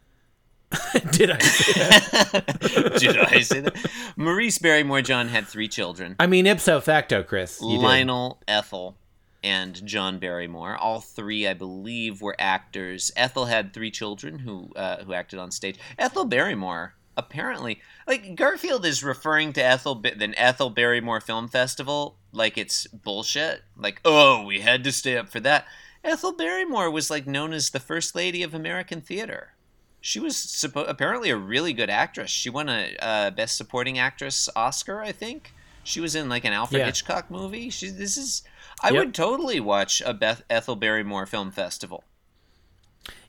Did 1.12 1.31
I? 1.31 1.39
Say 1.39 1.74
that? 1.74 2.96
did 3.00 3.17
I 3.17 3.41
say 3.41 3.60
that? 3.60 3.75
Maurice 4.15 4.58
Barrymore 4.58 5.01
John 5.01 5.27
had 5.27 5.46
three 5.46 5.67
children 5.67 6.15
I 6.17 6.27
mean, 6.27 6.48
ipso 6.48 6.79
facto, 6.79 7.22
Chris. 7.24 7.60
You 7.62 7.77
did. 7.77 7.84
Lionel, 7.84 8.41
Ethel, 8.48 8.96
and 9.43 9.86
John 9.86 10.17
Barrymore. 10.20 10.77
All 10.77 11.01
three, 11.01 11.46
I 11.46 11.53
believe, 11.53 12.22
were 12.22 12.36
actors. 12.39 13.12
Ethel 13.17 13.46
had 13.46 13.74
three 13.74 13.91
children 13.91 14.39
who 14.39 14.72
uh, 14.75 15.03
who 15.03 15.13
acted 15.13 15.39
on 15.39 15.51
stage. 15.51 15.77
Ethel 15.98 16.25
Barrymore 16.25 16.96
apparently 17.25 17.82
like 18.08 18.36
Garfield 18.36 18.86
is 18.86 19.04
referring 19.04 19.54
to 19.54 19.63
Ethel 19.63 19.96
the 19.96 20.34
Ethel 20.38 20.70
Barrymore 20.70 21.22
Film 21.22 21.48
Festival 21.48 22.18
like 22.34 22.58
it's 22.58 22.88
bullshit. 22.88 23.62
Like, 23.78 24.00
oh, 24.06 24.44
we 24.46 24.62
had 24.62 24.84
to 24.86 24.92
stay 24.92 25.18
up 25.18 25.30
for 25.30 25.40
that. 25.42 25.66
Ethel 26.04 26.34
Barrymore 26.36 26.90
was 26.90 27.10
like 27.10 27.28
known 27.28 27.54
as 27.54 27.70
the 27.70 27.80
first 27.80 28.16
lady 28.16 28.42
of 28.44 28.54
American 28.54 29.01
theater. 29.01 29.54
She 30.00 30.20
was 30.20 30.36
suppo- 30.36 30.90
apparently 30.90 31.30
a 31.30 31.38
really 31.38 31.74
good 31.74 31.90
actress. 31.92 32.32
She 32.32 32.50
won 32.50 32.70
a 32.70 32.96
uh, 33.00 33.30
best 33.32 33.56
supporting 33.56 34.00
actress 34.00 34.50
Oscar, 34.56 35.01
I 35.01 35.12
think. 35.12 35.54
She 35.84 36.00
was 36.00 36.16
in 36.16 36.28
like 36.30 36.44
an 36.46 36.54
Alfred 36.54 36.80
Yeah. 36.80 36.86
Hitchcock 36.88 37.30
movie. 37.30 37.70
She 37.70 37.90
this 37.90 38.18
is 38.18 38.42
I 38.82 38.90
Yep. 38.90 38.98
would 38.98 39.13
totally 39.13 39.60
watch 39.60 40.01
a 40.06 40.13
Beth 40.13 40.44
Ethel 40.50 40.75
Barrymore 40.75 41.25
film 41.28 41.51
festival. 41.51 42.04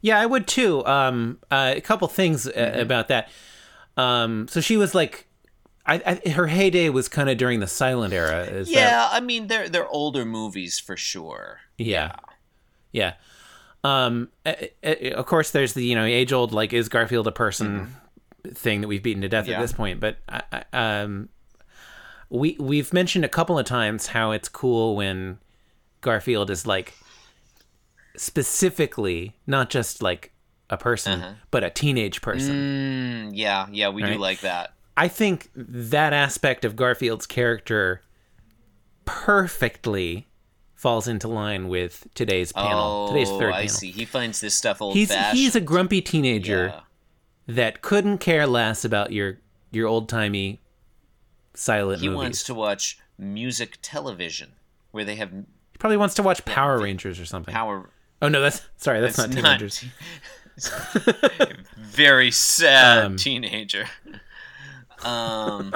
Yeah, 0.00 0.18
I 0.20 0.26
would 0.26 0.46
too. 0.46 0.84
Um, 0.87 1.38
uh, 1.50 1.75
a 1.76 1.80
couple 1.80 2.08
things 2.08 2.46
uh, 2.46 2.52
Mm-hmm. 2.52 2.80
about 2.80 3.08
that. 3.08 3.28
Um, 3.96 4.49
so 4.49 4.61
she 4.61 4.76
was 4.76 4.94
like, 4.94 5.26
I, 5.84 6.20
I 6.25 6.30
her 6.30 6.46
heyday 6.46 6.88
was 6.88 7.08
kind 7.08 7.28
of 7.28 7.37
during 7.37 7.61
the 7.61 7.66
silent 7.66 8.14
era. 8.14 8.44
Is 8.44 8.68
that- 8.68 8.75
Yeah, 8.75 9.08
I 9.11 9.20
mean 9.20 9.49
they're 9.49 9.68
they're 9.68 9.88
older 9.88 10.25
movies 10.25 10.78
for 10.78 10.96
sure. 10.96 11.61
yeah, 11.78 12.14
yeah. 12.92 13.14
Um, 13.84 14.28
uh, 14.46 14.54
uh, 14.84 14.94
of 15.16 15.26
course, 15.26 15.50
there's 15.50 15.72
the 15.75 15.84
you 15.84 15.94
know 15.96 16.04
age 16.04 16.32
old 16.32 16.52
like 16.52 16.72
is 16.72 16.88
Garfield 16.88 17.26
a 17.26 17.32
person 17.32 17.92
thing 18.54 18.80
that 18.80 18.88
we've 18.88 19.02
beaten 19.02 19.22
to 19.22 19.28
death 19.28 19.44
Mm-hmm. 19.44 19.50
Yeah. 19.52 19.58
at 19.58 19.62
this 19.62 19.72
point. 19.72 19.99
But 20.00 20.18
I, 20.28 20.42
I, 20.72 21.00
um, 21.02 21.28
we 22.30 22.56
we've 22.61 22.92
mentioned 22.92 23.25
a 23.25 23.28
couple 23.28 23.58
of 23.58 23.66
times 23.66 24.06
how 24.08 24.30
it's 24.30 24.49
cool 24.49 24.94
when 24.96 25.38
Garfield 26.00 26.49
is 26.49 26.64
like 26.66 26.94
specifically 28.16 29.34
not 29.46 29.70
just 29.70 30.02
like 30.02 30.31
a 30.72 30.76
person, 30.76 31.36
but 31.52 31.62
a 31.62 31.70
teenage 31.70 32.20
person. 32.22 33.28
Mm, 33.28 33.30
yeah, 33.34 33.66
yeah, 33.70 33.90
we 33.90 34.02
do 34.02 34.14
like 34.18 34.40
that. 34.40 34.72
I 34.96 35.06
think 35.08 35.50
that 35.54 36.12
aspect 36.12 36.64
of 36.64 36.74
Garfield's 36.76 37.26
character 37.26 38.02
perfectly 39.04 40.26
falls 40.74 41.06
into 41.06 41.28
line 41.28 41.68
with 41.68 42.06
today's 42.14 42.52
panel. 42.52 43.06
Oh, 43.08 43.12
today's 43.12 43.28
third 43.30 43.52
panel. 43.52 43.54
I 43.54 43.66
see. 43.66 43.90
He 43.90 44.04
finds 44.04 44.40
this 44.40 44.54
stuff 44.54 44.82
old 44.82 44.94
He's 44.96 45.08
fashioned. 45.08 45.38
he's 45.38 45.54
a 45.54 45.60
grumpy 45.60 46.00
teenager 46.00 46.66
Yeah. 47.46 47.54
that 47.54 47.82
couldn't 47.82 48.18
care 48.18 48.46
less 48.46 48.84
about 48.84 49.12
your 49.12 49.38
your 49.70 49.86
old 49.88 50.08
timey 50.08 50.60
silent 51.54 52.00
He 52.00 52.08
movies. 52.08 52.16
wants 52.16 52.42
to 52.44 52.54
watch 52.54 52.98
music 53.18 53.78
television 53.82 54.52
where 54.90 55.04
they 55.04 55.16
have 55.16 55.30
he 55.30 55.78
probably 55.78 55.96
wants 55.96 56.14
to 56.16 56.22
watch 56.22 56.44
Power 56.44 56.78
Rangers 56.80 57.18
or 57.20 57.24
something. 57.26 57.52
power. 57.54 57.88
oh 58.20 58.28
no, 58.28 58.40
that's 58.40 58.62
sorry, 58.76 59.00
that's, 59.00 59.18
It's 59.18 59.34
not 59.34 59.42
teenagers. 59.42 59.84
very 61.76 62.30
sad 62.30 63.04
Um, 63.06 63.16
teenager. 63.16 63.87
Um. 65.04 65.75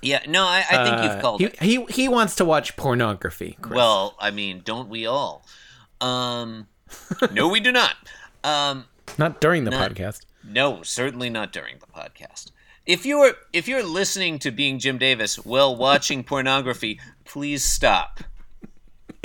Yeah, 0.00 0.20
no, 0.26 0.44
I, 0.46 0.64
I 0.68 0.84
think 0.84 0.96
Uh, 0.96 1.02
you've 1.12 1.22
called 1.22 1.40
he, 1.40 1.46
it. 1.46 1.62
he 1.62 1.84
he 1.90 2.08
wants 2.08 2.34
to 2.36 2.44
watch 2.44 2.74
pornography. 2.76 3.56
Chris. 3.60 3.76
Well, 3.76 4.16
I 4.18 4.30
mean, 4.30 4.62
don't 4.64 4.88
we 4.88 5.06
all? 5.06 5.44
Um, 6.00 6.66
no, 7.32 7.48
we 7.48 7.60
do 7.60 7.70
not. 7.70 7.94
Um, 8.42 8.86
not 9.18 9.40
during 9.40 9.64
the 9.64 9.70
not- 9.70 9.90
podcast. 9.92 10.22
no, 10.42 10.82
certainly 10.82 11.30
not 11.30 11.52
during 11.52 11.76
the 11.78 11.86
podcast. 11.86 12.50
If 12.84 13.06
you're 13.06 13.34
if 13.52 13.68
you're 13.68 13.84
listening 13.84 14.40
to 14.40 14.50
Being 14.50 14.80
Jim 14.80 14.98
Davis 14.98 15.36
while 15.36 15.76
watching 15.76 16.24
pornography, 16.24 16.98
please 17.24 17.62
stop. 17.62 18.20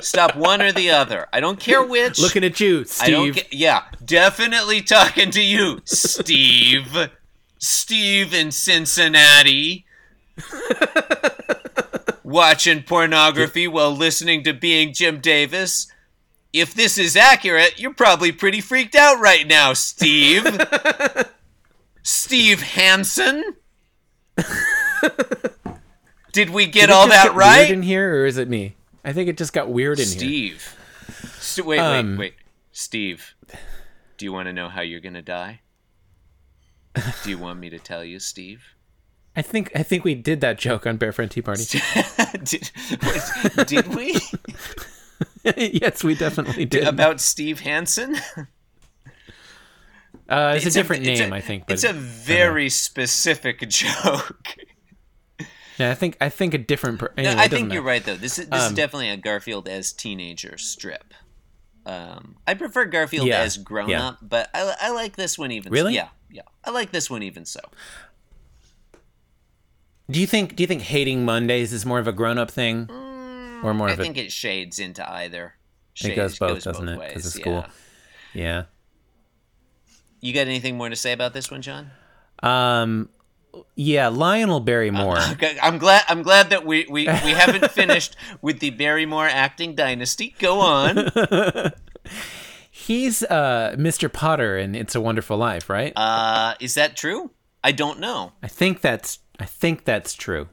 Stop 0.01 0.35
one 0.35 0.61
or 0.61 0.71
the 0.71 0.91
other. 0.91 1.27
I 1.33 1.39
don't 1.39 1.59
care 1.59 1.83
which. 1.85 2.19
Looking 2.19 2.43
at 2.43 2.59
you, 2.59 2.85
I 3.01 3.09
don't 3.09 3.33
Steve. 3.33 3.35
get. 3.35 3.53
Yeah, 3.53 3.83
definitely 4.03 4.81
talking 4.81 5.31
to 5.31 5.41
you, 5.41 5.81
Steve. 5.85 7.09
Steve 7.59 8.33
in 8.33 8.51
Cincinnati. 8.51 9.85
Watching 12.23 12.83
pornography 12.83 13.67
while 13.67 13.91
listening 13.91 14.43
to 14.43 14.53
Being 14.53 14.93
Jim 14.93 15.19
Davis. 15.19 15.91
If 16.53 16.73
this 16.73 16.97
is 16.97 17.15
accurate, 17.15 17.79
you're 17.79 17.93
probably 17.93 18.31
pretty 18.31 18.61
freaked 18.61 18.95
out 18.95 19.19
right 19.19 19.47
now, 19.47 19.73
Steve. 19.73 20.45
Steve 22.03 22.61
Hansen. 22.61 23.43
Did 26.33 26.49
we 26.51 26.65
get 26.67 26.87
Did 26.87 26.89
all 26.91 27.07
that 27.07 27.33
right? 27.33 27.69
In 27.71 27.81
here, 27.81 28.21
or 28.21 28.25
is 28.25 28.37
it 28.37 28.47
me? 28.47 28.75
I 29.07 29.13
think 29.13 29.29
it 29.29 29.37
just 29.37 29.53
got 29.53 29.69
weird 29.69 29.99
in 29.99 30.05
here. 30.07 30.17
Steve. 30.17 30.75
St- 31.39 31.65
wait, 31.65 31.79
Um, 31.79 32.11
wait, 32.11 32.19
wait. 32.19 32.33
Steve, 32.73 33.35
do 34.17 34.25
you 34.25 34.33
want 34.33 34.47
to 34.47 34.53
know 34.53 34.67
how 34.67 34.81
you're 34.81 34.99
going 34.99 35.13
to 35.15 35.21
die? 35.21 35.61
Do 37.23 37.29
you 37.29 37.37
want 37.37 37.59
me 37.59 37.69
to 37.69 37.79
tell 37.79 38.03
you, 38.03 38.19
Steve? 38.19 38.63
I 39.35 39.41
think 39.43 39.71
I 39.75 39.83
think 39.83 40.03
we 40.03 40.13
did 40.15 40.41
that 40.41 40.57
joke 40.57 40.85
on 40.85 40.97
Bear 40.97 41.11
Friend 41.13 41.29
Tea 41.31 41.41
Party. 41.43 41.63
did, 42.43 42.69
wait, 43.01 43.67
did 43.67 43.87
we? 43.95 44.19
yes, 45.55 46.03
we 46.03 46.15
definitely 46.15 46.65
did. 46.65 46.85
About 46.87 47.21
Steve 47.21 47.59
Hansen? 47.61 48.15
uh, 50.27 50.53
it's, 50.57 50.65
a 50.65 50.71
different 50.71 51.05
it's 51.07 51.19
name, 51.21 51.31
a- 51.31 51.35
I 51.37 51.41
think. 51.41 51.67
But 51.67 51.73
It's 51.75 51.83
a 51.83 51.93
very 51.93 52.69
specific 52.69 53.67
joke. 53.69 54.55
Yeah, 55.77 55.91
I 55.91 55.93
think 55.95 56.17
I 56.21 56.29
think 56.29 56.53
a 56.53 56.57
different. 56.57 56.99
Per- 56.99 57.13
No, 57.17 57.31
I 57.37 57.47
think 57.47 57.73
you're 57.73 57.81
matter. 57.81 57.81
right, 57.83 58.03
though. 58.05 58.15
This 58.17 58.37
is 58.39 58.47
this 58.49 58.61
is 58.63 58.69
Um, 58.69 58.75
definitely 58.75 59.09
a 59.09 59.17
Garfield 59.17 59.67
as 59.67 59.91
teenager 59.93 60.57
strip. 60.57 61.13
Um, 61.85 62.35
I 62.45 62.53
prefer 62.53 62.85
Garfield 62.85 63.27
Yeah, 63.27 63.39
as 63.39 63.57
grown 63.57 63.89
yeah. 63.89 64.07
up, 64.09 64.17
but 64.21 64.49
I, 64.53 64.75
I 64.81 64.89
like 64.91 65.15
this 65.15 65.37
one 65.37 65.51
even. 65.51 65.71
Really? 65.71 65.93
Yeah, 65.95 66.09
yeah. 66.29 66.41
I 66.65 66.71
like 66.71 66.91
this 66.91 67.09
one 67.09 67.23
even 67.23 67.45
so. 67.45 67.61
Do 70.09 70.19
you 70.19 70.27
think 70.27 70.55
Do 70.55 70.63
you 70.63 70.67
think 70.67 70.81
hating 70.83 71.25
Mondays 71.25 71.73
is 71.73 71.85
more 71.85 71.99
of 71.99 72.07
a 72.07 72.13
grown 72.13 72.37
up 72.37 72.49
thing, 72.51 72.89
or 72.89 73.73
more 73.73 73.89
I 73.89 73.93
of 73.93 73.99
a? 73.99 74.03
think 74.03 74.17
it 74.17 74.31
shades 74.31 74.79
into 74.79 75.07
either. 75.09 75.55
It 76.01 76.15
goes 76.15 76.37
both, 76.37 76.63
doesn't 76.63 76.87
it? 76.87 76.95
'Cause 76.97 77.15
ways, 77.15 77.25
of 77.25 77.31
school. 77.33 77.65
yeah. 78.33 78.43
yeah. 78.43 78.63
You 80.21 80.33
got 80.33 80.47
anything 80.47 80.77
more 80.77 80.89
to 80.89 80.95
say 80.95 81.11
about 81.11 81.33
this 81.33 81.49
one, 81.51 81.61
John? 81.61 81.91
Um. 82.43 83.09
Yeah, 83.75 84.07
Lionel 84.09 84.59
Barrymore. 84.59 85.19
Okay, 85.31 85.57
I'm 85.61 85.77
glad. 85.77 86.03
I'm 86.07 86.23
glad 86.23 86.49
that 86.51 86.65
we 86.65 86.85
we, 86.89 87.03
we 87.05 87.31
haven't 87.31 87.71
finished 87.81 88.15
with 88.41 88.59
the 88.59 88.69
Barrymore 88.71 89.27
acting 89.27 89.75
dynasty. 89.75 90.35
Go 90.39 90.59
on. 90.59 91.09
He's 92.71 93.23
uh 93.23 93.75
Mr. 93.77 94.11
Potter 94.11 94.57
in 94.57 94.75
It's 94.75 94.95
a 94.95 95.01
Wonderful 95.01 95.37
Life, 95.37 95.69
right? 95.69 95.93
Uh, 95.95 96.53
is 96.59 96.75
that 96.75 96.95
true? 96.95 97.31
I 97.63 97.71
don't 97.71 97.99
know. 97.99 98.33
I 98.41 98.47
think 98.47 98.81
that's 98.81 99.19
I 99.39 99.45
think 99.45 99.83
that's 99.83 100.13
true. 100.13 100.47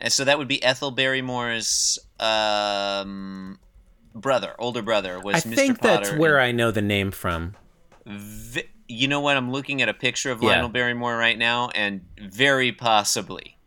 And 0.00 0.12
so 0.12 0.24
that 0.24 0.38
would 0.38 0.48
be 0.48 0.62
Ethel 0.62 0.90
Barrymore's 0.92 1.98
um, 2.20 3.58
brother, 4.14 4.54
older 4.58 4.82
brother, 4.82 5.18
was 5.20 5.36
I 5.36 5.48
Mr. 5.48 5.54
think 5.54 5.80
Potter. 5.80 6.04
that's 6.04 6.18
where 6.18 6.40
I 6.40 6.52
know 6.52 6.70
the 6.70 6.82
name 6.82 7.10
from. 7.10 7.56
You 8.88 9.06
know 9.08 9.20
what? 9.20 9.36
I'm 9.36 9.52
looking 9.52 9.82
at 9.82 9.88
a 9.88 9.94
picture 9.94 10.30
of 10.30 10.42
Yeah. 10.42 10.48
Lionel 10.50 10.68
Barrymore 10.70 11.16
right 11.16 11.36
now, 11.38 11.68
and 11.74 12.00
very 12.20 12.72
possibly, 12.72 13.58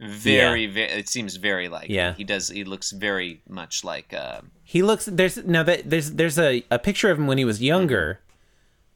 very, 0.00 0.66
very. 0.66 0.88
it 0.90 1.08
seems 1.08 1.36
very 1.36 1.68
like. 1.68 1.88
Yeah. 1.90 2.14
he 2.14 2.24
does. 2.24 2.48
He 2.48 2.64
looks 2.64 2.92
very 2.92 3.42
much 3.48 3.82
like. 3.84 4.12
Uh, 4.14 4.40
He 4.62 4.82
looks 4.82 5.06
there's 5.06 5.36
now 5.44 5.62
that 5.64 5.88
there's 5.90 6.12
there's 6.12 6.38
a, 6.38 6.64
a 6.70 6.78
picture 6.78 7.10
of 7.10 7.18
him 7.18 7.26
when 7.26 7.38
he 7.38 7.44
was 7.44 7.62
younger. 7.62 8.20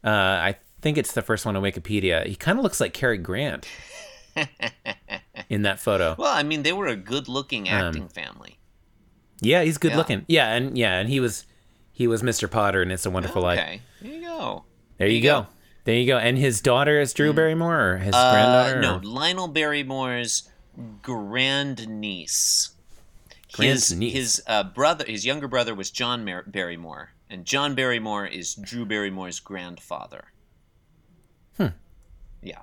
Uh, 0.04 0.08
I 0.50 0.56
think 0.80 0.96
it's 0.98 1.12
the 1.12 1.22
first 1.22 1.44
one 1.44 1.56
on 1.56 1.62
Wikipedia. 1.62 2.26
He 2.26 2.34
kind 2.36 2.58
of 2.58 2.62
looks 2.62 2.80
like 2.80 2.94
Cary 2.94 3.18
Grant 3.18 3.66
in 5.48 5.62
that 5.62 5.80
photo. 5.80 6.14
well, 6.18 6.32
I 6.34 6.42
mean, 6.42 6.62
they 6.62 6.72
were 6.72 6.86
a 6.86 6.96
good-looking 6.96 7.68
Um, 7.68 7.74
acting 7.86 8.08
family. 8.08 8.58
Yeah, 9.40 9.62
he's 9.62 9.78
good 9.78 9.92
Yeah. 9.92 9.96
looking. 9.96 10.24
Yeah, 10.28 10.52
and 10.54 10.76
yeah, 10.78 10.98
and 10.98 11.08
he 11.08 11.20
was 11.20 11.44
he 11.92 12.06
was 12.06 12.22
Mr. 12.22 12.50
Potter 12.50 12.80
and 12.82 12.92
It's 12.92 13.04
a 13.06 13.10
Wonderful 13.10 13.42
Life. 13.42 13.58
Okay, 13.58 13.80
there 14.00 14.12
you 14.12 14.20
go. 14.22 14.64
There 15.00 15.08
you 15.08 15.22
go. 15.22 15.42
go. 15.42 15.46
There 15.84 15.94
you 15.96 16.06
go. 16.06 16.18
And 16.18 16.36
his 16.38 16.60
daughter 16.60 17.00
is 17.00 17.12
Drew 17.14 17.32
Barrymore 17.32 17.80
or 17.94 17.96
his 17.98 18.14
Uh, 18.14 18.32
granddaughter? 18.32 18.80
no, 18.80 18.96
or- 18.98 19.02
Lionel 19.02 19.48
Barrymore's 19.48 20.48
grandniece. 21.02 22.70
His 23.58 23.88
Grandniece. 23.88 24.12
his 24.12 24.42
uh, 24.46 24.62
brother, 24.62 25.04
his 25.06 25.24
younger 25.26 25.48
brother 25.48 25.74
was 25.74 25.90
John 25.90 26.24
Mar- 26.24 26.44
Barrymore, 26.46 27.12
and 27.28 27.44
John 27.44 27.74
Barrymore 27.74 28.24
is 28.26 28.54
Drew 28.54 28.84
Barrymore's 28.84 29.40
grandfather. 29.40 30.26
Hmm. 31.56 31.68
Yeah. 32.42 32.60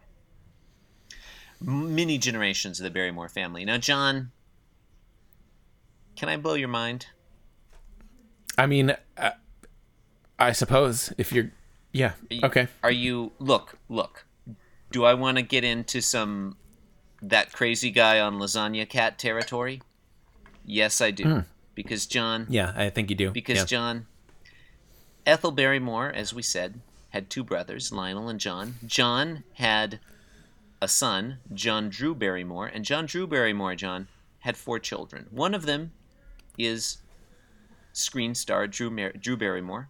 Many 1.60 2.18
generations 2.18 2.80
of 2.80 2.84
the 2.86 2.90
Barrymore 2.92 3.28
family. 3.30 3.66
Now, 3.66 3.78
John, 3.78 4.32
can 6.16 6.30
I 6.30 6.38
blow 6.38 6.54
your 6.54 6.68
mind? 6.70 7.08
I 8.58 8.66
mean, 8.66 8.96
uh, 9.18 9.32
I 10.40 10.52
suppose 10.54 11.12
if 11.18 11.34
you're, 11.34 11.52
yeah, 11.98 12.14
okay. 12.44 12.68
Are 12.84 12.92
you 12.92 13.32
look 13.40 13.78
look? 13.90 14.26
Do 14.92 15.04
I 15.04 15.14
want 15.16 15.38
to 15.38 15.44
get 15.44 15.64
into 15.64 16.02
some 16.02 16.56
that 17.22 17.52
crazy 17.52 17.92
guy 17.92 18.20
on 18.20 18.36
Lasagna 18.40 18.88
Cat 18.88 19.18
territory? 19.20 19.82
Yes, 20.66 21.02
I 21.02 21.12
do. 21.12 21.24
Hmm. 21.24 21.40
Because 21.76 22.06
John, 22.06 22.48
Yeah, 22.50 22.74
I 22.76 22.90
think 22.90 23.10
you 23.10 23.16
do. 23.16 23.32
because 23.32 23.58
yeah. 23.60 23.66
John, 23.66 24.08
Ethel 25.26 25.52
Barrymore, 25.52 26.10
as 26.12 26.34
we 26.34 26.42
said, 26.42 26.80
had 27.10 27.30
two 27.30 27.44
brothers, 27.44 27.92
Lionel 27.92 28.30
and 28.30 28.40
John. 28.40 28.76
John 28.86 29.44
had 29.54 30.00
a 30.82 30.88
son, 30.88 31.38
John 31.54 31.90
Drew 31.90 32.16
Barrymore, 32.16 32.68
and 32.68 32.84
John 32.86 33.06
Drew 33.06 33.28
Barrymore, 33.28 33.76
John, 33.76 34.08
had 34.40 34.58
four 34.58 34.80
children. 34.80 35.28
One 35.32 35.54
of 35.54 35.66
them 35.66 35.92
is 36.58 36.98
screen 37.94 38.34
star 38.36 38.68
Drew, 38.68 38.90
Mar- 38.90 39.12
Drew 39.20 39.38
Barrymore, 39.38 39.90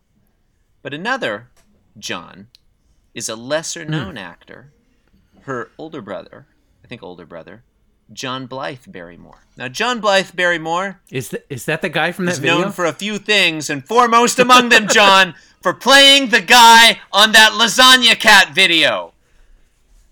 but 0.82 0.94
another, 0.94 1.50
John, 1.98 2.48
is 3.14 3.30
a 3.30 3.36
lesser 3.36 3.84
hmm. 3.84 3.92
known 3.92 4.18
actor. 4.18 4.72
Her 5.42 5.72
older 5.78 6.02
brother, 6.02 6.46
I 6.84 6.88
think 6.88 7.02
older 7.02 7.26
brother, 7.26 7.64
John 8.12 8.48
Blythe 8.48 8.86
Barrymore. 8.88 9.44
Now, 9.58 9.68
John 9.68 10.00
Blythe 10.00 10.36
Barrymore 10.36 11.02
is 11.12 11.30
th- 11.30 11.44
is 11.50 11.66
that 11.66 11.82
the 11.82 11.90
guy 11.90 12.12
from 12.12 12.26
that 12.26 12.34
is 12.34 12.40
video? 12.40 12.60
known 12.62 12.72
for 12.72 12.86
a 12.86 12.94
few 12.94 13.18
things, 13.18 13.70
and 13.70 13.86
foremost 13.86 14.40
among 14.40 14.70
them, 14.70 14.88
John, 14.92 15.36
for 15.62 15.74
playing 15.74 16.30
the 16.30 16.42
guy 16.42 17.00
on 17.12 17.32
that 17.34 17.54
Lasagna 17.54 18.20
Cat 18.20 18.54
video. 18.54 19.14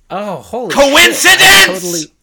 oh, 0.10 0.38
holy. 0.38 0.74
Coincidence? 0.74 1.66
Totally. 1.82 2.16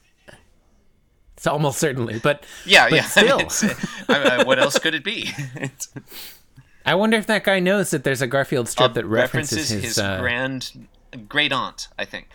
It's 1.36 1.46
almost 1.48 1.78
certainly, 1.78 2.20
but 2.20 2.44
Yeah, 2.64 2.88
But 2.88 2.96
yeah. 2.96 3.02
still. 3.50 3.74
I- 4.08 4.38
I- 4.40 4.44
what 4.44 4.58
else 4.60 4.78
could 4.78 4.94
it 4.94 5.02
be? 5.02 5.30
I 6.84 6.94
wonder 6.94 7.16
if 7.16 7.26
that 7.26 7.44
guy 7.44 7.60
knows 7.60 7.90
that 7.90 8.04
there's 8.04 8.22
a 8.22 8.26
Garfield 8.26 8.68
strip 8.68 8.94
that 8.94 9.04
references, 9.06 9.68
his. 9.70 9.82
his 9.84 9.98
uh, 9.98 10.18
grand 10.20 10.88
great 11.28 11.52
aunt. 11.52 11.88
I 11.98 12.04
think. 12.04 12.28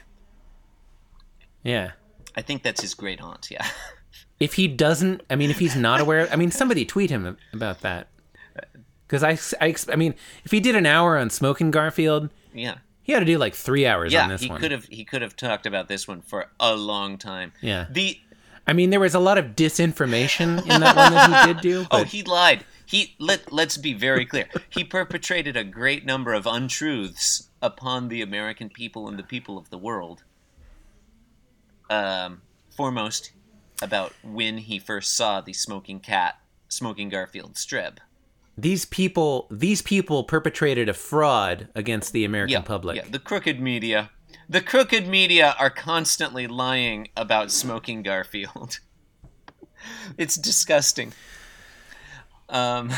yeah. 1.63 1.91
I 2.35 2.41
think 2.41 2.61
that's 2.61 2.81
his 2.81 2.93
great 2.93 3.21
aunt. 3.21 3.49
Yeah. 3.51 3.65
If 4.39 4.53
he 4.53 4.67
doesn't, 4.67 5.21
I 5.31 5.35
mean, 5.35 5.49
if 5.49 5.57
he's 5.57 5.75
not 5.75 5.99
aware, 5.99 6.31
I 6.31 6.35
mean, 6.35 6.51
somebody 6.51 6.85
tweet 6.85 7.09
him 7.09 7.37
about 7.53 7.81
that. 7.81 8.07
Because 9.07 9.23
I, 9.23 9.65
I, 9.65 9.73
I 9.91 9.95
mean, 9.95 10.13
if 10.45 10.51
he 10.51 10.59
did 10.59 10.75
an 10.75 10.85
hour 10.85 11.17
on 11.17 11.31
smoking 11.31 11.71
Garfield, 11.71 12.29
Yeah. 12.53 12.75
he 13.01 13.13
had 13.13 13.19
to 13.21 13.25
do 13.25 13.39
like 13.39 13.55
three 13.55 13.87
hours 13.87 14.13
on 14.13 14.19
Yeah, 14.19 14.27
this 14.27 14.41
he 14.41 14.49
one. 14.49 14.61
could 14.61 14.69
have 14.71 14.85
he 14.85 15.03
could 15.05 15.23
have 15.23 15.35
talked 15.35 15.65
about 15.65 15.87
this 15.87 16.07
one 16.07 16.21
for 16.21 16.51
a 16.59 16.75
long 16.75 17.17
time. 17.17 17.51
Yeah. 17.61 17.87
The 17.89 18.19
I 18.67 18.73
mean, 18.73 18.91
there 18.91 18.99
was 18.99 19.15
a 19.15 19.19
lot 19.19 19.39
of 19.39 19.55
disinformation 19.55 20.61
in 20.61 20.81
that 20.81 20.95
one 20.95 21.13
that 21.15 21.47
he 21.47 21.53
did 21.53 21.61
do. 21.63 21.87
Oh, 21.91 22.03
he 22.03 22.21
lied. 22.21 22.63
He 22.87 23.15
let 23.19 23.51
let's 23.51 23.77
be 23.77 23.93
very 23.93 24.25
clear. 24.25 24.47
He 24.69 24.83
perpetrated 24.83 25.55
a 25.55 25.63
great 25.63 26.05
number 26.05 26.33
of 26.33 26.47
untruths 26.47 27.49
upon 27.61 28.07
the 28.07 28.21
American 28.21 28.69
people 28.69 29.07
and 29.09 29.19
the 29.19 29.23
people 29.23 29.57
of 29.57 29.69
the 29.69 29.77
world. 29.77 30.23
Um, 31.89 32.41
foremost, 32.75 33.31
about 33.81 34.13
when 34.23 34.57
he 34.57 34.79
first 34.79 35.15
saw 35.15 35.41
the 35.41 35.53
smoking 35.53 35.99
cat, 35.99 36.39
smoking 36.67 37.09
Garfield 37.09 37.57
strip. 37.57 37.99
these 38.57 38.85
people, 38.85 39.47
these 39.51 39.81
people 39.81 40.23
perpetrated 40.23 40.89
a 40.89 40.93
fraud 40.93 41.67
against 41.75 42.11
the 42.13 42.25
American 42.25 42.53
Yeah, 42.53 42.61
public. 42.61 42.95
yeah. 42.97 43.05
The 43.09 43.19
crooked 43.19 43.59
media, 43.61 44.09
the 44.49 44.61
crooked 44.61 45.07
media 45.07 45.55
are 45.59 45.69
constantly 45.69 46.47
lying 46.47 47.09
about 47.15 47.51
smoking 47.51 48.01
Garfield. 48.03 48.79
it's 50.17 50.35
disgusting. 50.35 51.13
Um. 52.49 52.91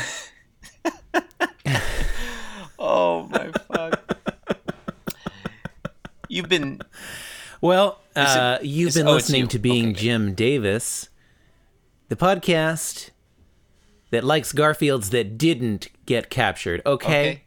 oh 2.78 3.28
my 3.30 3.50
fuck. 3.72 4.00
You've 6.28 6.48
been 6.48 6.80
Well, 7.60 8.00
it- 8.14 8.20
uh, 8.20 8.58
you've 8.62 8.94
been 8.94 9.08
oh, 9.08 9.14
listening 9.14 9.42
you. 9.42 9.48
to 9.48 9.58
Being 9.58 9.90
Okay. 9.90 10.00
Jim 10.00 10.34
Davis, 10.34 11.08
the 12.08 12.16
podcast 12.16 13.10
that 14.10 14.22
likes 14.24 14.52
Garfields 14.52 15.10
that 15.10 15.36
didn't 15.38 15.88
get 16.06 16.30
captured. 16.30 16.82
Okay. 16.86 17.30
okay. 17.30 17.42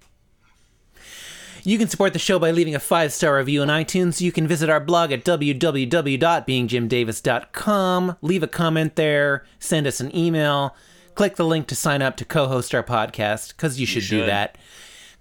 You 1.66 1.78
can 1.78 1.88
support 1.88 2.12
the 2.12 2.20
show 2.20 2.40
by 2.40 2.52
leaving 2.52 2.76
a 2.76 2.80
five 2.80 3.14
star 3.14 3.38
review 3.38 3.62
on 3.62 3.70
iTunes. 3.70 4.20
You 4.20 4.34
can 4.34 4.48
visit 4.50 4.70
our 4.70 4.82
blog 4.82 5.14
at 5.14 5.24
www.beingjimdavis.com. 5.24 8.18
Leave 8.22 8.44
a 8.44 8.48
comment 8.48 8.96
there. 8.98 9.46
Send 9.60 9.88
us 9.88 10.02
an 10.02 10.14
email. 10.16 10.76
Click 11.16 11.36
the 11.36 11.46
link 11.46 11.68
to 11.68 11.76
sign 11.76 12.02
up 12.02 12.18
to 12.18 12.26
co 12.26 12.48
host 12.48 12.74
our 12.74 12.84
podcast, 12.84 13.50
because 13.50 13.80
you 13.80 13.86
should, 13.86 14.02
do 14.02 14.20
should. 14.20 14.30
that. 14.30 14.58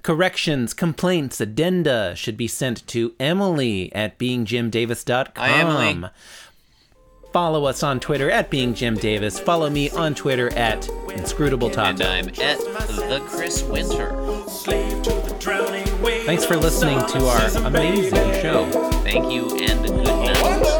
Corrections, 0.02 0.74
complaints, 0.74 1.40
addenda 1.40 2.14
should 2.16 2.36
be 2.36 2.48
sent 2.48 2.86
to 2.88 3.14
Emily 3.20 3.94
at 3.94 4.18
beingjimdavis.com. 4.18 5.32
Hi, 5.36 5.60
Emily. 5.60 6.08
Follow 7.32 7.64
us 7.64 7.82
on 7.82 7.98
Twitter 7.98 8.30
at 8.30 8.50
beingjimdavis. 8.50 9.40
Follow 9.40 9.70
me 9.70 9.88
on 9.90 10.14
Twitter 10.14 10.52
at 10.54 10.86
inscrutable 11.14 11.68
And 11.78 12.02
I'm 12.02 12.28
at 12.28 12.58
the 12.58 13.22
Chris 13.26 13.62
Winter. 13.62 14.10
Thanks 16.26 16.44
for 16.44 16.56
listening 16.56 16.98
to 17.06 17.26
our 17.26 17.66
amazing 17.66 18.32
show. 18.42 18.68
Thank 19.02 19.32
you 19.32 19.56
and 19.58 19.86
good 19.86 20.04
night. 20.04 20.71